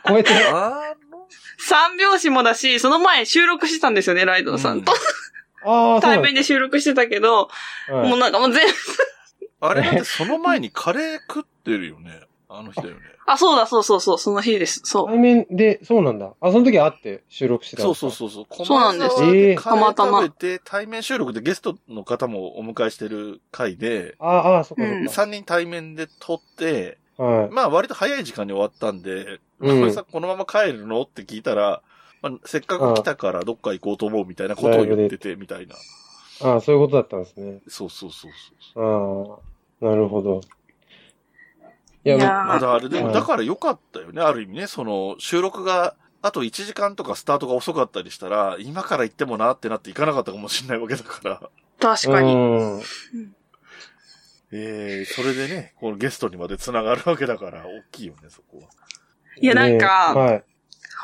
[0.08, 1.28] 超えて、あの、
[1.58, 4.94] 三拍子もだし、その前収録してたんですよね、ライドさんと。
[5.66, 7.50] ああ、対面で収録してたけど、
[7.90, 8.74] もうなんかもう全部、
[9.62, 12.22] あれだってその前にカレー食ってるよね。
[12.50, 13.02] あの日だよね。
[13.26, 14.82] あ、そうだ、そうそうそう、その日です。
[14.84, 15.08] そう。
[15.08, 16.34] 対面で、そうなんだ。
[16.42, 18.26] あ、その時会って収録してたんそうですか？
[18.26, 18.66] そうそうそう。
[18.66, 27.24] そうなんです駒沢でカレーたまたま食べて、対面収録でゲストの方もお迎えしてる回で、ああ、ああ、そっかうんそっ3人対面で撮って、か。
[27.24, 27.50] はい。
[27.50, 31.02] まあ割と早い時間に終わったんで、うんこれさ、このまま帰るの？
[31.04, 31.82] って聞いたら、
[32.22, 35.76] まあ、せっかく来たからどっか行こうと思うみたいなことを言ってて、みたいな。
[36.42, 37.60] ああ、そういうことだったんですね。
[37.68, 38.32] そうそうそう
[38.74, 39.40] そう。
[39.82, 40.42] ああ、なるほど。
[42.06, 44.68] いや、いやままだあれでも、はいだから良かったよね、ある意味ね。
[44.68, 51.42] その、収録が、あと1時間とかスタートが遅かったりしたら、今から行ってもなってなって行かなかったかもしれないわけだから。
[51.80, 52.34] 確かに。
[52.34, 52.82] うん。
[54.56, 58.68] ええそれでね、このゲストにまで繋がるわけだから、大きいよね、そこは。
[59.42, 60.44] いや、なんか、ねはい。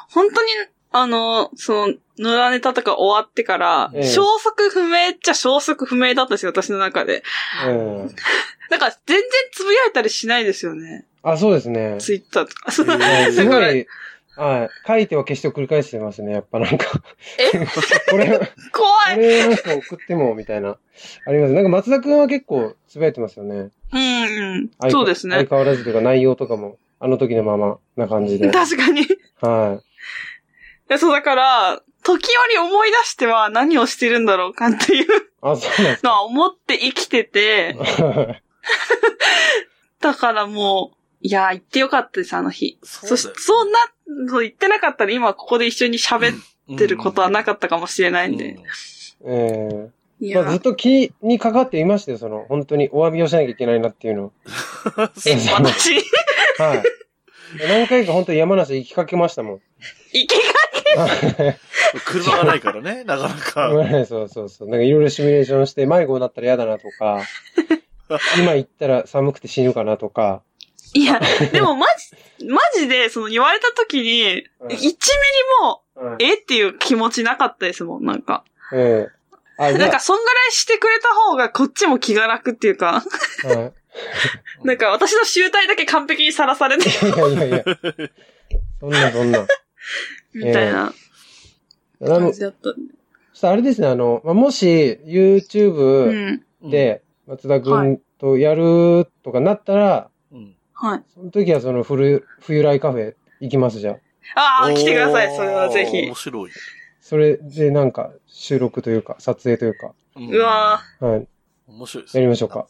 [0.09, 0.49] 本当に、
[0.91, 7.23] あの、その、野良ネタとか終わってから、ええ消息不明っちゃ消息不明だったんですよ、私の中で。
[7.67, 7.97] うん。
[8.69, 9.21] なんか、全然
[9.51, 11.05] つぶやいたりしないですよね。
[11.23, 11.95] あ、そうですね。
[11.99, 12.71] ツイッターとか。
[12.71, 12.83] す
[13.45, 13.87] ごい、
[14.35, 14.69] はい。
[14.87, 16.33] 書いては消して繰り返してますね。
[16.33, 16.85] やっぱなんか。
[17.37, 17.51] え？
[18.09, 19.19] これ、こ怖い。
[19.19, 20.77] れなんか送っても、みたいな。
[21.25, 21.53] あります。
[21.53, 23.69] なんか松田くんは結構つぶやいてますよね。
[23.91, 24.69] うんうん。
[24.79, 25.49] 相そうですね相。
[25.49, 28.49] 変わらずというか内容とかも、あの時のままな感じで。
[28.49, 29.01] 確かに。
[29.01, 29.07] い
[29.41, 29.81] は
[30.89, 35.07] やそうだから、時折思い出しては何をしてるんだろうかっていうい。
[35.41, 36.23] あ、そうなんですのはか。
[36.23, 37.77] 思って生きてて、
[40.01, 42.79] だからもう、いやー、行ってよかったです、あの日。
[42.83, 43.79] そしそんな、
[44.29, 48.57] そう言ってなかったら今ここで一緒に喋ってることはなかったかもしれないんで。
[49.25, 49.89] え
[50.21, 54.33] いやえまあずっと気にかかっていましたよ、その、本当にお詫びをしなきゃいけないなっていうの を。
[55.25, 55.93] え、私、
[56.57, 56.83] はい。
[57.67, 59.61] 何回か本当に山梨行きかけましたもん。
[60.13, 60.35] 行け
[62.05, 63.69] 車がないからね、 なかなか。
[64.05, 64.69] そうそうそう。
[64.69, 67.21] なんかいろいろシミュレーションして、迷子になったら嫌だなとか、
[68.37, 70.41] 今行ったら寒くて死ぬかなとか。
[70.93, 71.19] いや、
[71.51, 71.85] でもマ
[72.39, 74.95] ジ、 マジで、その言われた時に、うん1ミリ
[75.61, 78.43] も、はいえっていう気持ちなかったですもん、なんか。
[78.73, 79.19] ええ
[79.61, 83.03] あ、じゃなんか、そんぐらいしてくれた方がこっちも気が楽っていうか、
[83.43, 83.73] あ、はい。
[84.63, 87.63] なんか私の集体だけ完璧にさらされて、いやいやいや。
[88.79, 89.45] そんなそんな。
[90.33, 90.93] みたいな
[92.01, 92.93] あ感の、じだったんで。
[93.33, 96.11] そしたらあれですね、あの、まあもし、う YouTube
[96.63, 96.69] ん。
[96.69, 100.55] で、松田は君とやるとかなったら、うん。
[100.73, 101.03] はい。
[101.13, 103.95] その時はその冬、冬来カフェ行きますじゃん。
[104.35, 106.15] ああ、来てください、それはぜひ面。
[106.15, 106.51] 白い。
[107.01, 111.27] それでなんか収録というか、撮影というか、んうわはい、
[111.67, 112.67] 面白いですねやりましょうか。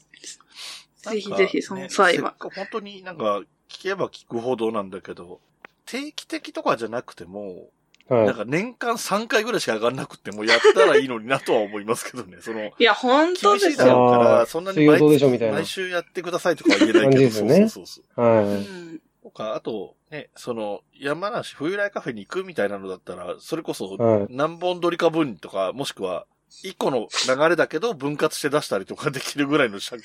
[0.98, 5.42] ぜひぜひその際はね本当になんか、聞けば聞くほどなんだけど、
[5.90, 7.72] 定期的とかじゃなくても、
[8.10, 12.38] なんはか年間3回ぐらいしか上がんなくてもやったらいいのになとは思いますけどね。
[12.42, 13.96] その、いや、本当厳しいだですよ。
[13.96, 18.26] ろうから、そんなに毎どうでしょうみたいな毎週やってくださいとかは言えないけど、ですよねそうそうそう。
[18.26, 18.30] い。
[18.30, 18.50] はうい。
[18.62, 19.02] ん。
[19.24, 26.26] とか、あと、ね、その、山梨冬来カフェに行くみたいなのだったら、それこそはい、何本撮りか分とか、もしくは、
[26.64, 30.02] 一個の流れだけど分割して出したりとかできるぐらいの尺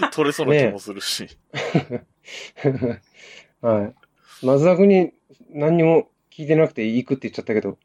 [0.00, 1.28] が取れそうな気もするし。
[3.62, 3.94] はい。
[4.44, 5.12] 松田君に
[5.50, 7.78] 何にも聞いてなくて行くって言っちゃったけど、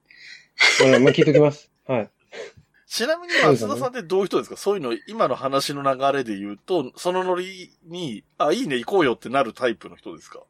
[0.89, 1.71] まあ、まあ聞いときます。
[1.87, 2.09] はい。
[2.87, 4.57] ちなみに松田さんってどういう人ですか？
[4.57, 10.41] そういうの、今の話の流れで言うと、そのノリに、あ、いいね、行こうよってなるタイプの人ですか？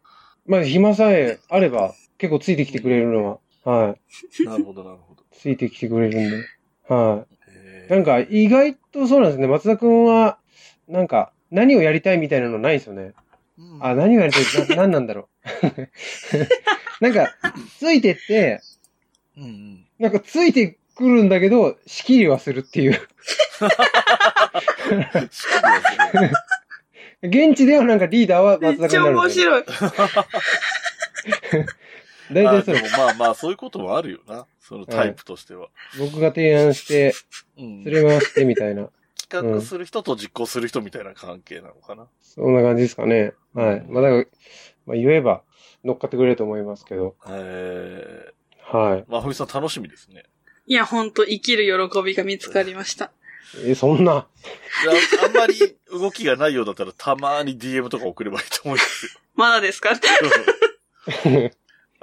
[0.47, 4.01] まあ暇さえあれば結構ついてきてくれるのは、はい。
[4.45, 5.23] なるほど、なるほど。
[5.31, 6.45] ついてきてくれるんで。
[6.87, 7.25] は
[7.89, 7.91] い。
[7.91, 9.47] なんか意外とそうなんですね。
[9.47, 10.39] 松田君は、
[10.87, 13.13] なんか何をやりたいみたいなのないんですよね。
[13.76, 15.30] うんあ、何をやりたいな、何なんだろ
[17.01, 17.03] う？
[17.03, 17.34] なんか、
[17.80, 18.62] ついてって、
[19.38, 19.86] うんうん。
[19.99, 22.99] なんかついてくるんだけど、仕切りはするっていう。
[27.24, 29.51] 現地ではなんかリーダーはめっちゃ松田君になるんですよ。
[29.51, 29.59] 面白
[31.62, 31.66] い。
[32.34, 34.45] 大体そうあでもまあまあ、そういうこともあるよな。
[34.59, 35.68] そのタイプとしては。
[35.99, 37.14] 僕が提案して、
[37.57, 37.84] うん。
[37.84, 38.89] 連れ回してみたいな。
[39.32, 42.07] 企画する人と実行する人みたいな関係なのかな。
[42.21, 43.34] そんな感じですかね。
[43.53, 43.86] はい。
[43.88, 44.25] まあ、だから、
[44.86, 45.41] まあ、言えば
[45.84, 47.15] 乗っかってくれると思いますけど。
[47.27, 48.99] えはい。
[49.01, 50.23] ー、まあ、ふみさん楽しみですね。
[50.67, 53.11] いや、本当生きる喜びが見つかりました。
[53.65, 54.27] え、そんな。
[54.84, 54.93] いや
[55.25, 55.59] あんまり
[55.91, 59.11] 動きがないようだったら、たまに DM とか送ればいいと思いますよ。
[59.36, 59.91] まだですか？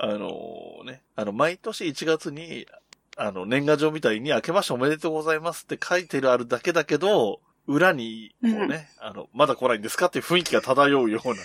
[0.00, 2.66] あのね、あの、毎年1月に、
[3.18, 11.40] あの、年賀状みたいに、明けましておめでとうございますって書いてるあるだけだけど、裏に、こうね、あの、まだ来ないんですかっていう雰囲気が漂うようなね、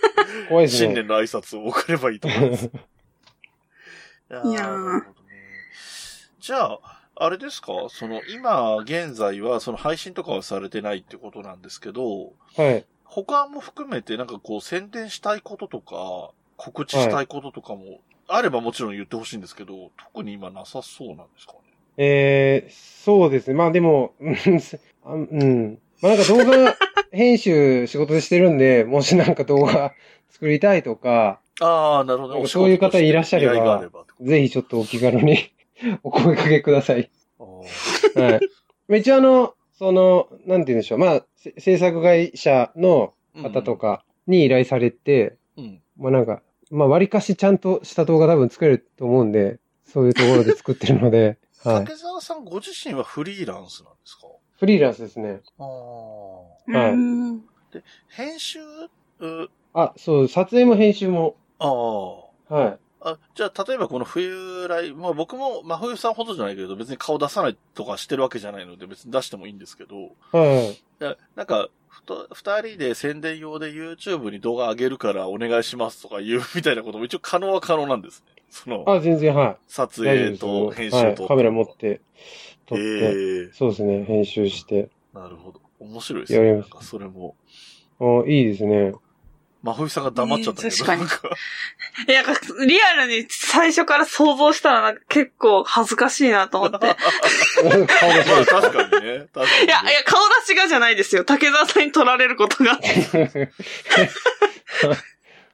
[0.48, 0.86] 怖いですね。
[0.86, 2.66] 新年の挨拶を送ればいいと思います。
[2.66, 2.70] い
[4.32, 5.02] やいやーね。
[6.40, 6.80] じゃあ、
[7.20, 7.72] あれですか？
[7.90, 12.84] その、今、現在は、その配信とかはされてないってことなんですけど、はい。
[13.04, 21.58] 他も含めてなんかこう宣伝したいこととか、告知したいこととかも、あればもちろん言ってほしいんですけど、特に今なさそうなんですかね？
[21.96, 22.72] えー、
[23.04, 23.54] そうですね。
[23.54, 24.24] まあでも、 う
[25.44, 25.78] ん。
[26.00, 26.76] まあなんか動画
[27.10, 29.94] 編集仕事でしてるんで、 もしなんか動画
[30.30, 32.46] 作りたいとか、ああ、なるほど。
[32.46, 33.82] そういう方いらっしゃれば
[34.20, 35.38] ぜひちょっとお気軽に
[36.04, 37.10] お声掛けください。
[37.38, 37.64] と
[38.14, 38.40] はい。
[38.86, 40.98] まあ一応あの、その、なんて言うんでしょう。
[40.98, 43.76] まあ、せ制作会社の方と。
[43.76, 45.64] かに依頼されて、うん。
[45.64, 51.84] うんまあなんか、まあ割かしちゃんとした動画多分作れると思うんで、そういうところで作ってるので、 はい。
[51.84, 54.28] 竹澤さんご自身はフリーランスなんですか？
[54.58, 55.40] フリーランスですね。
[55.58, 55.66] ああ。
[55.66, 57.44] はいうん
[58.08, 58.58] 編集？
[59.20, 62.54] うあ、そう、撮影も編集も、ああ。
[62.54, 62.78] はい。
[63.00, 71.02] あ、じゃあ、例えばこの冬来、まあ僕も真冬さんほどじゃないけど、別に顔出さないとかしてるわけじゃないので、別に出してもいいんですけど、はい。
[71.02, 78.42] ななんか、ふと二人で宣伝用で YouTube に動画上げるからお願いしますとか言う みたいなことも一応可能は可能なんですね。
[78.50, 79.56] その、あ、全然、はい。
[79.66, 80.70] 撮影とよ。
[80.70, 81.22] 編集と。
[81.22, 81.28] はい。
[81.28, 82.00] カメラ持って、
[82.66, 84.90] 撮って、ええそうですね、編集して。
[85.12, 85.60] なるほど。
[85.80, 86.46] 面白いですね。
[86.46, 87.36] やりますそれも。
[88.00, 88.92] あいいですね。
[89.68, 91.02] 真冬さんが黙っちゃったけど、ね確かに
[92.08, 96.86] いや、なんかリアルに最初から想像したらなんか結構恥ずかしいなと思って。
[96.86, 96.96] いや、
[97.86, 99.26] 顔出しまあですか確かにね。
[99.32, 99.66] 確かに、ね。
[99.66, 101.24] いや、顔出しがじゃないですよ。
[101.24, 102.78] 竹澤さんに取られることが。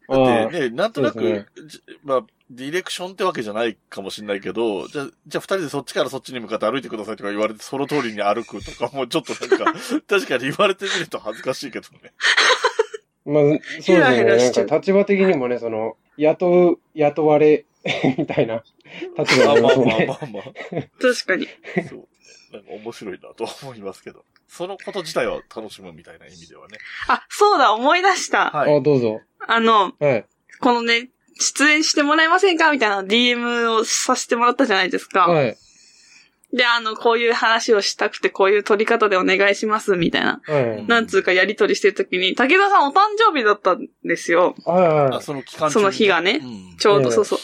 [0.07, 9.73] だってね、なんとなく、じまあ、ディレクションってわけじゃないかもしれないけど、じゃあ、じゃあ二人でそっちからそっちに向かって歩いてくださいとか言われて、その通りに歩くとかもちょっとなんか、
[10.07, 12.13] 確かに言われてみると恥ずかしいけどね。
[13.25, 14.37] まあ、そうですよヘラヘね。
[14.37, 17.67] なんか立場的にもね、その、雇う、雇われ、
[18.19, 18.63] みたいな
[19.19, 19.87] 立場まあまあまあ。
[20.07, 20.43] まあまあ。
[21.01, 21.49] 確かに。
[21.89, 22.09] そう。
[22.53, 24.25] なんか面白いなと思いますけど。
[24.47, 26.79] そのこと自体は楽しむみたいな意味ではね。
[27.09, 28.51] あ、そうだ、思い出した。
[28.51, 28.77] はい。
[28.77, 29.21] あ、どうぞ。
[29.47, 30.27] あの、はい。
[30.61, 35.27] このね、出演してもらえませんかみたいな DM をさせてもらったじゃないですか。
[35.27, 35.57] はい。
[36.55, 40.41] で、あの、こういう話をしたくて、こういう撮り方でお願いします、みたいな。
[40.47, 40.87] はい。
[40.87, 44.55] なんつうかやりとりしてるときに、武田さんお誕生日だったんですよ。
[44.65, 47.39] はあ、その期間その日がねうんちょうど、ええそうそう。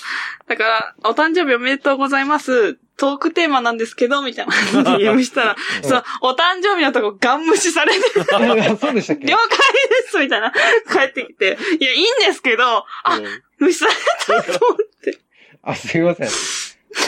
[0.49, 2.79] だから、お誕生日おめでとうございます。
[2.97, 4.53] トークテーマなんですけど、みたいな
[4.97, 9.27] DM したら、うんその、お誕生日のとこガン無視されて、そうでしたっけ？
[9.27, 13.25] 了解ですみたいな、帰ってきて、いや、いいんですけど、あ、うん
[13.59, 15.19] 無視されたと思って。
[15.63, 16.29] あ、すいません。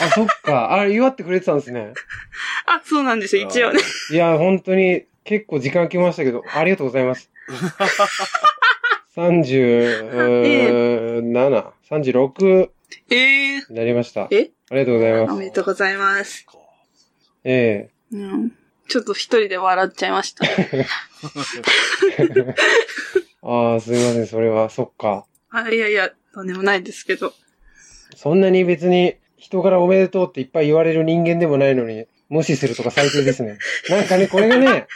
[0.01, 0.73] あ、そっか。
[0.73, 1.93] あ、祝ってくれてたんですね。
[2.65, 3.79] あ、そうなんですよ、一応ね。
[4.11, 7.29] いや、本当に結構時間来ましたけど、ありがとうございます。
[9.15, 12.69] 37、36
[13.09, 14.27] ええになりました。
[14.31, 14.51] え？
[14.71, 15.33] ありがとうございます。
[15.33, 16.45] おめでとうございます。
[17.43, 18.51] えうん。
[18.87, 20.45] ちょっと一人で笑っちゃいました。
[20.45, 20.85] え
[23.43, 25.25] ああ、すいません、それは、そっか。
[25.49, 27.33] あ、いやいや、とんでもないですけど。
[28.15, 33.57] そんなに別に人からおめでとうっていっぱい言われる人間でもないのに、無視するとか最低ですね。
[33.89, 34.87] なんかね、これがね、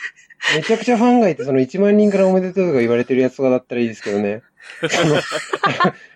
[0.56, 4.42] めちゃくちゃファンがいて、その1万人からおめでとうとか言われてるやつとかだったらいいですけどね。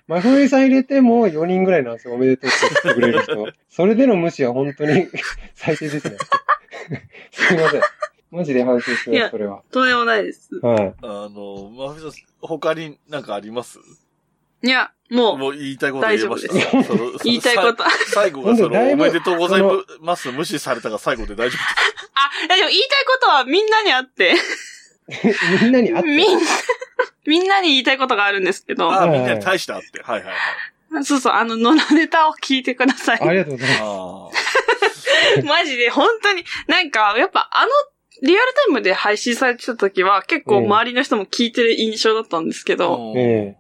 [0.08, 3.48] 真冬さん入れても4人ぐらいなんですよ、おめでとうって言ってくれる人。
[3.70, 5.08] それでの無視は本当に
[5.56, 6.16] 最低ですね。
[7.32, 7.82] すいません。
[8.32, 9.62] マジで反省していやます、それは。
[9.72, 10.56] とんでもないです。
[10.62, 10.94] はい。
[11.02, 13.78] あの、まふさん、他になんかあります？
[14.64, 16.54] いや、もう、もう言いたいこと言えました。
[16.54, 17.84] 大その言いたいこと。
[18.14, 19.62] 最後がその、ほんとだいぶおめでとうござい
[20.02, 20.32] ます。
[20.32, 24.36] 無視されたが最後で大丈いやでも言いたいことはみんなにあって、
[25.64, 26.10] みんなに会って？
[26.10, 26.42] みんな、
[27.26, 30.02] みんなに言いたいことがあるんですけど夫。、ああ、はいみんなに対してあって。
[30.02, 30.28] はいはい
[30.94, 31.06] はい。
[31.06, 33.20] そうそう、あの、野良ネタを聞いてください。
[33.22, 33.82] ありがとうございます。
[33.82, 37.70] あ マジで、本当に、なんか、やっぱあの、
[38.22, 42.76] リアルタイムで配信されてた時は結構周りの人も聞いてる印象だったんですけあ。
[42.78, 43.56] ど、うんえ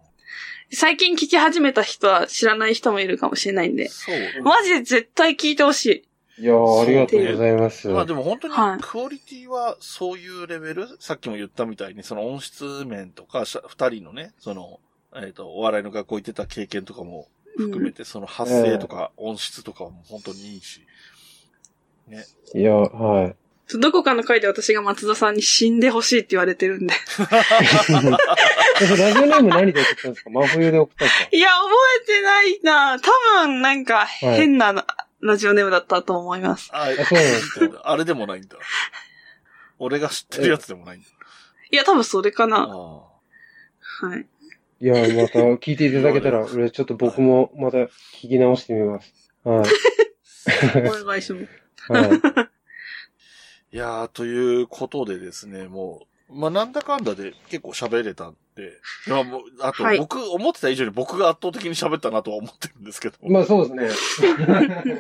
[0.74, 4.44] 最近聞き始めた人は知らない人もいるかもしれないんで、そう。
[4.44, 6.08] マジで絶対聞いてほしい。
[6.40, 7.88] えいやーありがとうございます。
[7.90, 14.80] まあでも本当にはいクオリティはそういうレベル、さっきも言ったみたいにその音質面とか、二人のね、その、
[15.16, 20.82] えっ、と、お笑いの学校行ってた経験とかも含めて、その発声とか音質とかも本当にいいし。
[22.56, 23.36] いや、はい。
[23.80, 26.94] どこかの回で私が松田さんに死んでほしいって言われてるんで。
[28.00, 30.30] ラジオネーム何で送ったんですか？
[30.30, 31.30] 真冬で送ったんですか？
[31.36, 31.70] いや、覚
[32.02, 33.12] えてないな多
[33.46, 34.86] 分、なんか、変なな
[35.22, 36.70] ラジオネームだったと思います。
[36.74, 37.10] あ、あそうなんで
[37.40, 37.82] すか？
[37.90, 38.58] あれでもないんだ。
[39.80, 41.08] 俺が知ってるやつでもないんだ。
[41.72, 42.58] いや、多分それかな。
[42.58, 44.26] あはい。
[44.84, 47.90] いや、また聞いていただけたら、俺ちょっと僕もまた聞
[48.30, 49.14] き直してみます。
[49.44, 49.66] はい。
[50.90, 51.92] お願いします。
[51.92, 52.51] はい。
[53.74, 58.74] いやー、ということでですね、もう、まあ、なんだかんだで結構喋れたんで、
[59.08, 63.18] いや、もう、あとはい僕、思ってた以上に僕が圧倒的に喋ったなとは思ってるんですけど。
[63.30, 64.98] まあそうです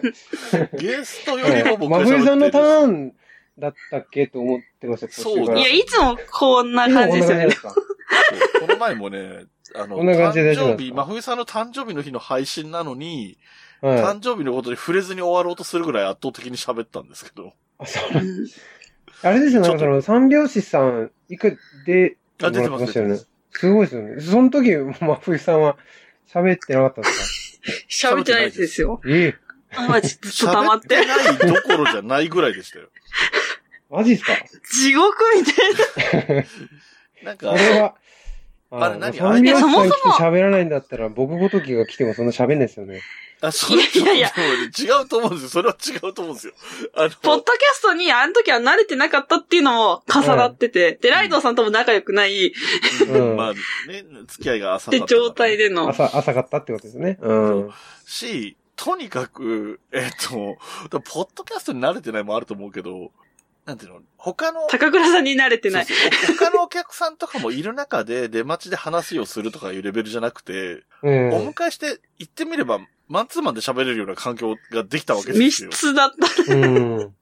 [0.55, 0.69] ね。
[0.79, 3.13] ゲストよりも僕が真喋ってる冬さんのターン
[3.57, 7.47] だったっけと思ってました、そう途中からいや、いつもこんな感じですよね。
[7.49, 7.71] か。
[7.71, 9.45] そうこの前もね、
[9.75, 13.37] あの、こんな感じで大丈夫誕生日、ですか真冬さんの誕生日の日の配信なのに、
[13.81, 13.99] はい。
[13.99, 17.53] 誕生日のことに触れずに終わろうとするぐらい圧倒的に喋ったんですけど。
[17.81, 18.47] あそううん
[19.23, 23.19] あれですよ、なんかその三拍子さん、いくで、あ出てましたよね。
[23.51, 24.21] すごいですよね。
[24.21, 25.77] その時、真冬さんは
[26.33, 27.59] 喋ってなかったんです
[28.09, 28.15] か？
[28.17, 28.99] 喋ってないですよ。
[29.05, 29.75] ええ。
[29.75, 30.79] あ、マジ、ずっと黙喋っ。
[30.79, 32.89] っててないどころじゃないぐらいでしたよ。
[33.91, 34.33] マジっすか？
[34.73, 36.43] 地獄みたいな。
[37.23, 37.95] なんかそ、れは、
[38.71, 43.01] あれ何三拍子さんいやそもそも喋らないんだったら、僕ごときが来てもそんな喋んないですよね。
[43.41, 45.49] あ、それいやいやいや違うと思うんですよ。
[45.49, 46.53] それは違うと思うんですよ。
[46.95, 47.43] あの、ポッドキャ
[47.73, 52.53] ストにあの時は慣れてなかったっていうのも重なってて、で、ライドウさんとも仲良くない
[53.09, 55.05] うんまあね、付き合いが浅かった。
[55.05, 55.89] って状態での。
[55.89, 57.17] 朝、朝かったってことですね。
[57.19, 57.71] うん。
[58.05, 60.57] し、とにかく、えっと、
[60.99, 63.11] ポッドキャストに慣れてないもあると思うけど、
[63.65, 65.85] なんていうの、他の、高倉さんに慣れてない。
[65.85, 71.33] そうそう他のお客さんとかもいる中で出待ちで話をするとかいうレベルじゃなくて、うん。
[71.33, 75.71] お迎えして行ってみれば、マンツーマンで喋れるような環境ができたわけで密すよ。
[75.71, 76.53] 室だった。
[76.53, 77.15] うん。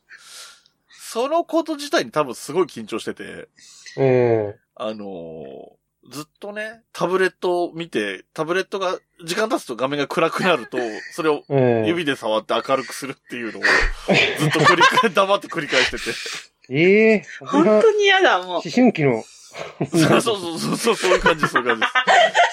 [0.87, 3.49] そのこと自体に多分すごい緊張してて、
[3.97, 4.55] うん。
[4.75, 10.77] あのーずっとね、タブレットを見て、タブレットが、時間経つと画面が暗くなると、
[11.13, 13.61] それをええ指で触って明るくするっていうのを、
[14.39, 16.17] ずっと繰り返、 黙って繰り返してて。
[16.71, 19.23] ええそ本当に嫌だ、も春期の、
[19.91, 22.48] そうそうそうそう、そういう感じ、そういう感じです。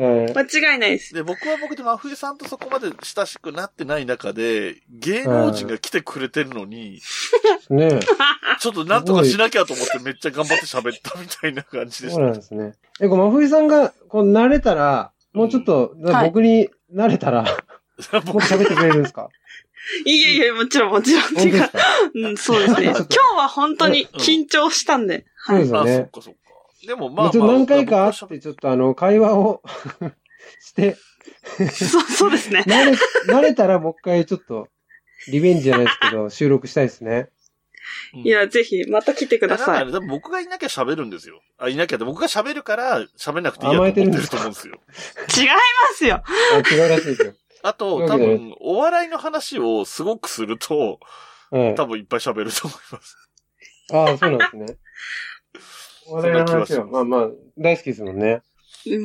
[0.00, 1.14] 間違いないです。
[1.14, 7.00] で、僕は僕で真冬さんとそこまで親しくなってない中で、芸能人が来てくれてるのに、
[7.70, 8.00] えね
[8.60, 12.74] ちょっとなんとかしなきゃと思ってめっちゃ頑張って喋ったみたいな感じでしそうなんですね。
[13.00, 17.44] え、こう、真冬さんが、こう、慣れたら、もうちょっと、はい僕に慣れたら、
[18.10, 18.20] た。
[18.22, 19.28] もっと喋ってくれるんですか？
[20.04, 21.22] いえいえ、もちろん、もちろん。
[21.48, 21.52] 違
[22.14, 22.28] う。
[22.32, 22.84] ん、そうですね。
[22.84, 25.24] 今日は本当に緊張したんで。
[25.46, 25.64] そうはい。
[25.64, 26.10] あ、そですよねっ。
[26.10, 26.40] かそっか。
[26.86, 29.62] でもまあ、ちょっと何回か会って、ちょっとあの、会話を
[30.60, 30.96] して、
[31.72, 32.64] そう、そうですね。
[32.66, 32.92] 慣れ、
[33.32, 34.68] 慣れたらもう一回ちょっと、
[35.28, 37.28] リベンジじゃないですけど、 収録したいですね。
[38.14, 39.66] うんいや、ぜひ、また来てください。
[39.66, 41.42] だからね、多分僕がいなきゃ喋るんですよ。
[41.58, 44.74] あ、いなきゃって、僕が喋るから喋んなくていいやと思ってると思うんですよ。
[45.36, 45.54] 違いま
[45.94, 46.22] すよ。
[46.52, 47.34] あ、違うらしいですよ。
[47.62, 51.00] あと、多分、お笑いの話をすごくすると、
[51.50, 51.74] はい。
[51.74, 53.16] 多分いっぱい喋ると思います。
[53.92, 54.78] ああ、そうなんですね。
[56.12, 58.42] は、そんな気がしますまあまあ、大好きですもんね。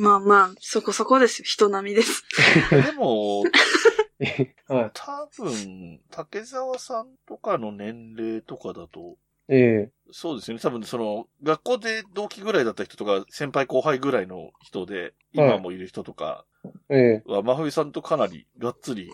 [0.00, 1.44] まあまあ、そこそこですよ。
[1.46, 2.24] 人並みです。
[2.70, 3.42] でも、
[4.68, 9.16] は多分、竹沢さんとかの年齢とかだと、
[9.48, 9.54] い。
[9.54, 10.62] えそうですよね。
[10.62, 16.44] 多分、その、学校で同期ぐらいだった人とか、先輩後輩ぐらいの人で、今もいる人とか
[16.88, 19.10] えええは、真冬さんとかなり、がっつり、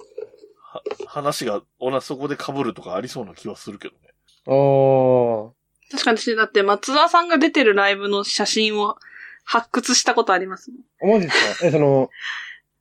[0.58, 4.00] は話が、同じそこで被るとかありそうな気はするけどね。
[4.46, 5.61] ああ。
[5.92, 8.96] 確かに私、だって松田さんが出てるライブの写真を
[9.44, 10.70] 発掘したことあります
[11.00, 11.12] もん。
[11.14, 11.66] マジですか？
[11.66, 12.10] え、その、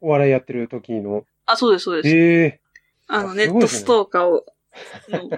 [0.02, 1.26] お笑いやってる時の？
[1.46, 2.16] あ、そうです、そうです。
[2.16, 2.60] ええ
[3.08, 4.46] あの、あネットストーカーを、
[5.10, 5.30] の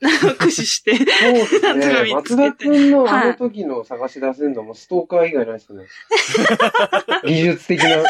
[0.38, 0.96] 駆使して。
[0.96, 2.14] そうですね。
[2.14, 5.84] 松田くんのはいあの時の探し出せるのもストーカー以外ないですね。
[7.26, 8.02] 技術的な、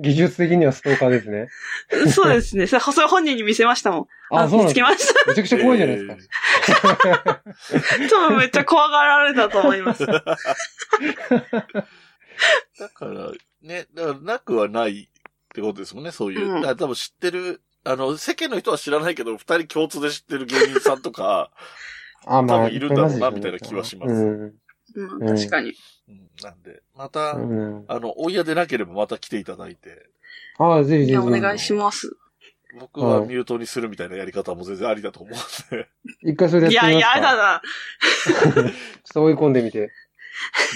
[0.00, 1.48] 技術的にはストーカーですね。
[2.12, 2.66] そうですね。
[2.66, 4.06] それ本人に見せましたもん。
[4.30, 5.30] あ、そうなん見つけですかました。
[5.30, 7.42] めちゃくちゃ怖いじゃないですか。
[8.10, 10.06] 多分めっちゃ怖がられたと思います。
[10.06, 10.20] だ
[12.94, 13.32] から、
[13.62, 15.08] ね、だからなくはないっ
[15.54, 16.46] てことですもんね、そういう。
[16.46, 21.50] うん多分知ってる、あの、世間の人は知らないけど、二人共通で知ってる芸人さんとか、
[22.26, 24.54] あ、まあ、多分いるんだろうなみたいな気はしますうん。
[24.94, 25.74] うん、確かに。
[26.08, 27.84] うん、なんで、また、うん。
[27.88, 30.06] あの、お嫌でなければまた来ていただいて、
[30.58, 31.18] ああ、ぜひぜひ。
[31.18, 32.16] お願いします。
[32.78, 35.88] 僕はミュートにするみたいなやり方も全然ありだと思うんで、
[36.22, 37.62] 一回それいや、やってみますかやだな。
[38.54, 38.72] ちょっ
[39.14, 39.90] と追い込んでみて。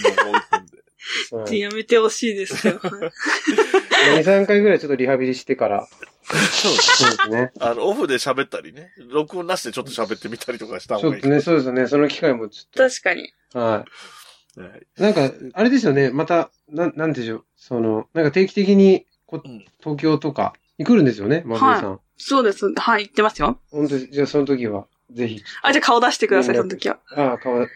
[0.05, 0.83] 追い込んで。
[1.33, 2.75] はいやめてほしいですよ。
[2.81, 5.87] 2、3回ぐらいちょっとリハビリしてから。
[6.23, 7.53] そうそうですね。
[7.61, 11.87] あの、オフで喋ったりね、録音なしでちょっと喋ってみたりとかした方がいいちょっとね、そうですよね。
[11.89, 13.33] その機会もちょっ確かに。
[13.51, 13.59] と。
[13.59, 13.85] は
[14.57, 15.03] はいい。
[15.03, 16.11] なんか、あれですよね。
[16.11, 17.45] また、なん、なんでしょう。
[17.57, 22.01] その、なんか定期的に、こうん東京とかに来るんですよね、マグさん。
[22.19, 22.73] そうです。
[22.75, 23.59] はい、言ってますよ。
[23.71, 25.43] 本当じゃあその時は、ぜひ。
[25.63, 26.99] あ、じゃあ顔出してください、その時は。
[27.17, 27.67] ああ、顔、はい。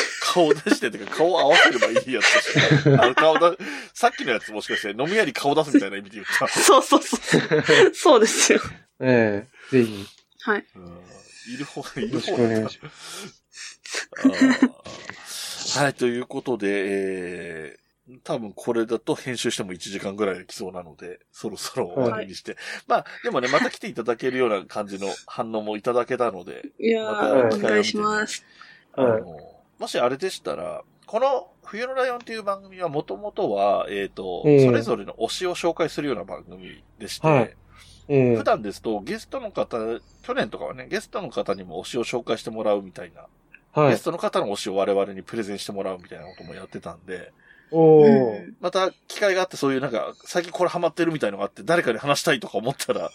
[0.22, 3.54] 顔出してっていうか、顔合わせればいいやつで 顔だ、
[3.92, 6.48] さっきのやつもしかして飲み屋に顔出すみたいな意味で言った。
[6.48, 7.94] そうそうそう。
[7.94, 8.60] そうですよ。
[9.00, 10.06] ええぜひ。
[10.40, 10.64] はい。
[10.74, 11.14] うん
[11.46, 13.44] いる方がいよろしる方がくお願いします。
[15.78, 22.56] はい、ということで、えー、多分これだと編集しても1時間ぐらいできそうなので、そろそろ終わりにして。
[22.86, 28.44] まあ、でもね、また来ていただけるような感じの反応もいただけたので、いやまー、たお願いします。
[28.92, 29.38] あの、
[29.78, 37.56] もしあれでしたら、この冬のライオンっていう番組はもともとは、えっ、と、ええそれぞれの推しを紹介するような番組でして、はい。
[38.08, 39.78] ええ普段ですとゲストの方、
[40.22, 43.26] 去年とかはね、ゲストの方にも推しを紹介してもらうみたいな、
[43.74, 44.02] はいゲス。
[44.04, 47.32] トの方の推しを我々にプレゼンしてもらうみたいなこともやってたんで、
[47.70, 48.04] お
[48.60, 53.10] また機会があってそういうなんか、最近これハマってるみたいのがあって、誰かに話したいとか思ったら、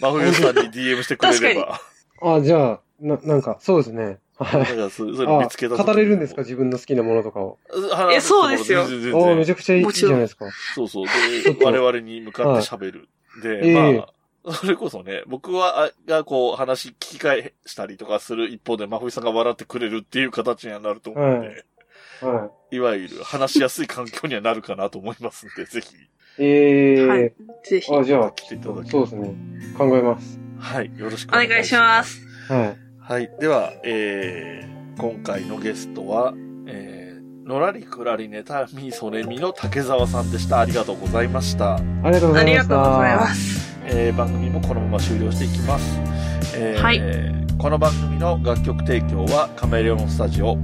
[0.00, 1.80] 真冬さんに DM してくれれば、
[2.22, 4.18] あ、じゃあ、な、なんか、そうですね。
[4.36, 4.60] はい。
[4.60, 6.40] だからそうそういうのあ見つけた語れるんですか？
[6.42, 7.58] 自分の好きなものとかを。
[7.92, 10.46] 話えそうですよ全然全おー、め然ちゃくちゃいいじゃないですか。
[10.74, 11.06] そうそう。
[11.06, 13.08] で、我々に向かって喋る。
[13.42, 14.08] で、ええまあ、
[14.52, 21.64] それこそね、僕は、あがこう話聞き返したりとかする一方で、真冬さんが笑ってくれるっていう形にはなると思うんで、、
[22.22, 25.98] はいわゆる話しやすい環境にはなるかなと思いますんで、 ぜひ、い。
[26.38, 27.32] ええはい。
[27.64, 27.94] ぜひ。
[27.94, 29.34] あ、じゃあ、来ていただきそうですね。
[29.76, 30.38] 考えます。
[30.58, 32.02] はい、よろしくお願いしま。
[32.02, 32.20] す。
[32.48, 32.78] はい。
[32.98, 36.32] はい、では、えー、今回のゲストは、
[36.66, 36.99] えー、
[37.50, 40.60] のらりくらりネタミソネミの竹澤さんでした。
[40.60, 41.74] ありがとうございました。
[41.74, 42.44] ありがとうございました。
[42.44, 43.76] ありがとうございます。
[43.86, 45.98] えー番組もこのまま終了していきます。
[46.54, 47.00] えーはい
[47.58, 50.46] この番組の楽曲提供はカメレオンスタジオ。
[50.46, 50.58] はい。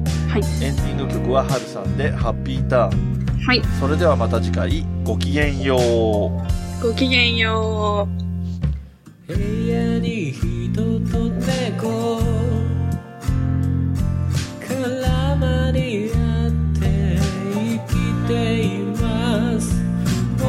[0.64, 3.26] エンディング曲はハルさんでハッピーターン。
[3.45, 3.62] はい。
[3.80, 5.80] それではまた次回、ごきげんよう。
[6.82, 8.09] ごきげんよ
[9.26, 9.34] う。
[9.34, 10.72] 部屋に人
[11.11, 12.20] と猫
[14.68, 15.86] 絡まり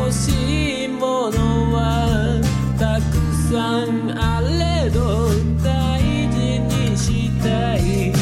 [0.08, 2.40] 欲しいものは
[2.80, 3.12] たく
[3.52, 5.28] さんあれど
[5.62, 6.00] 大
[6.32, 8.17] 事にしたい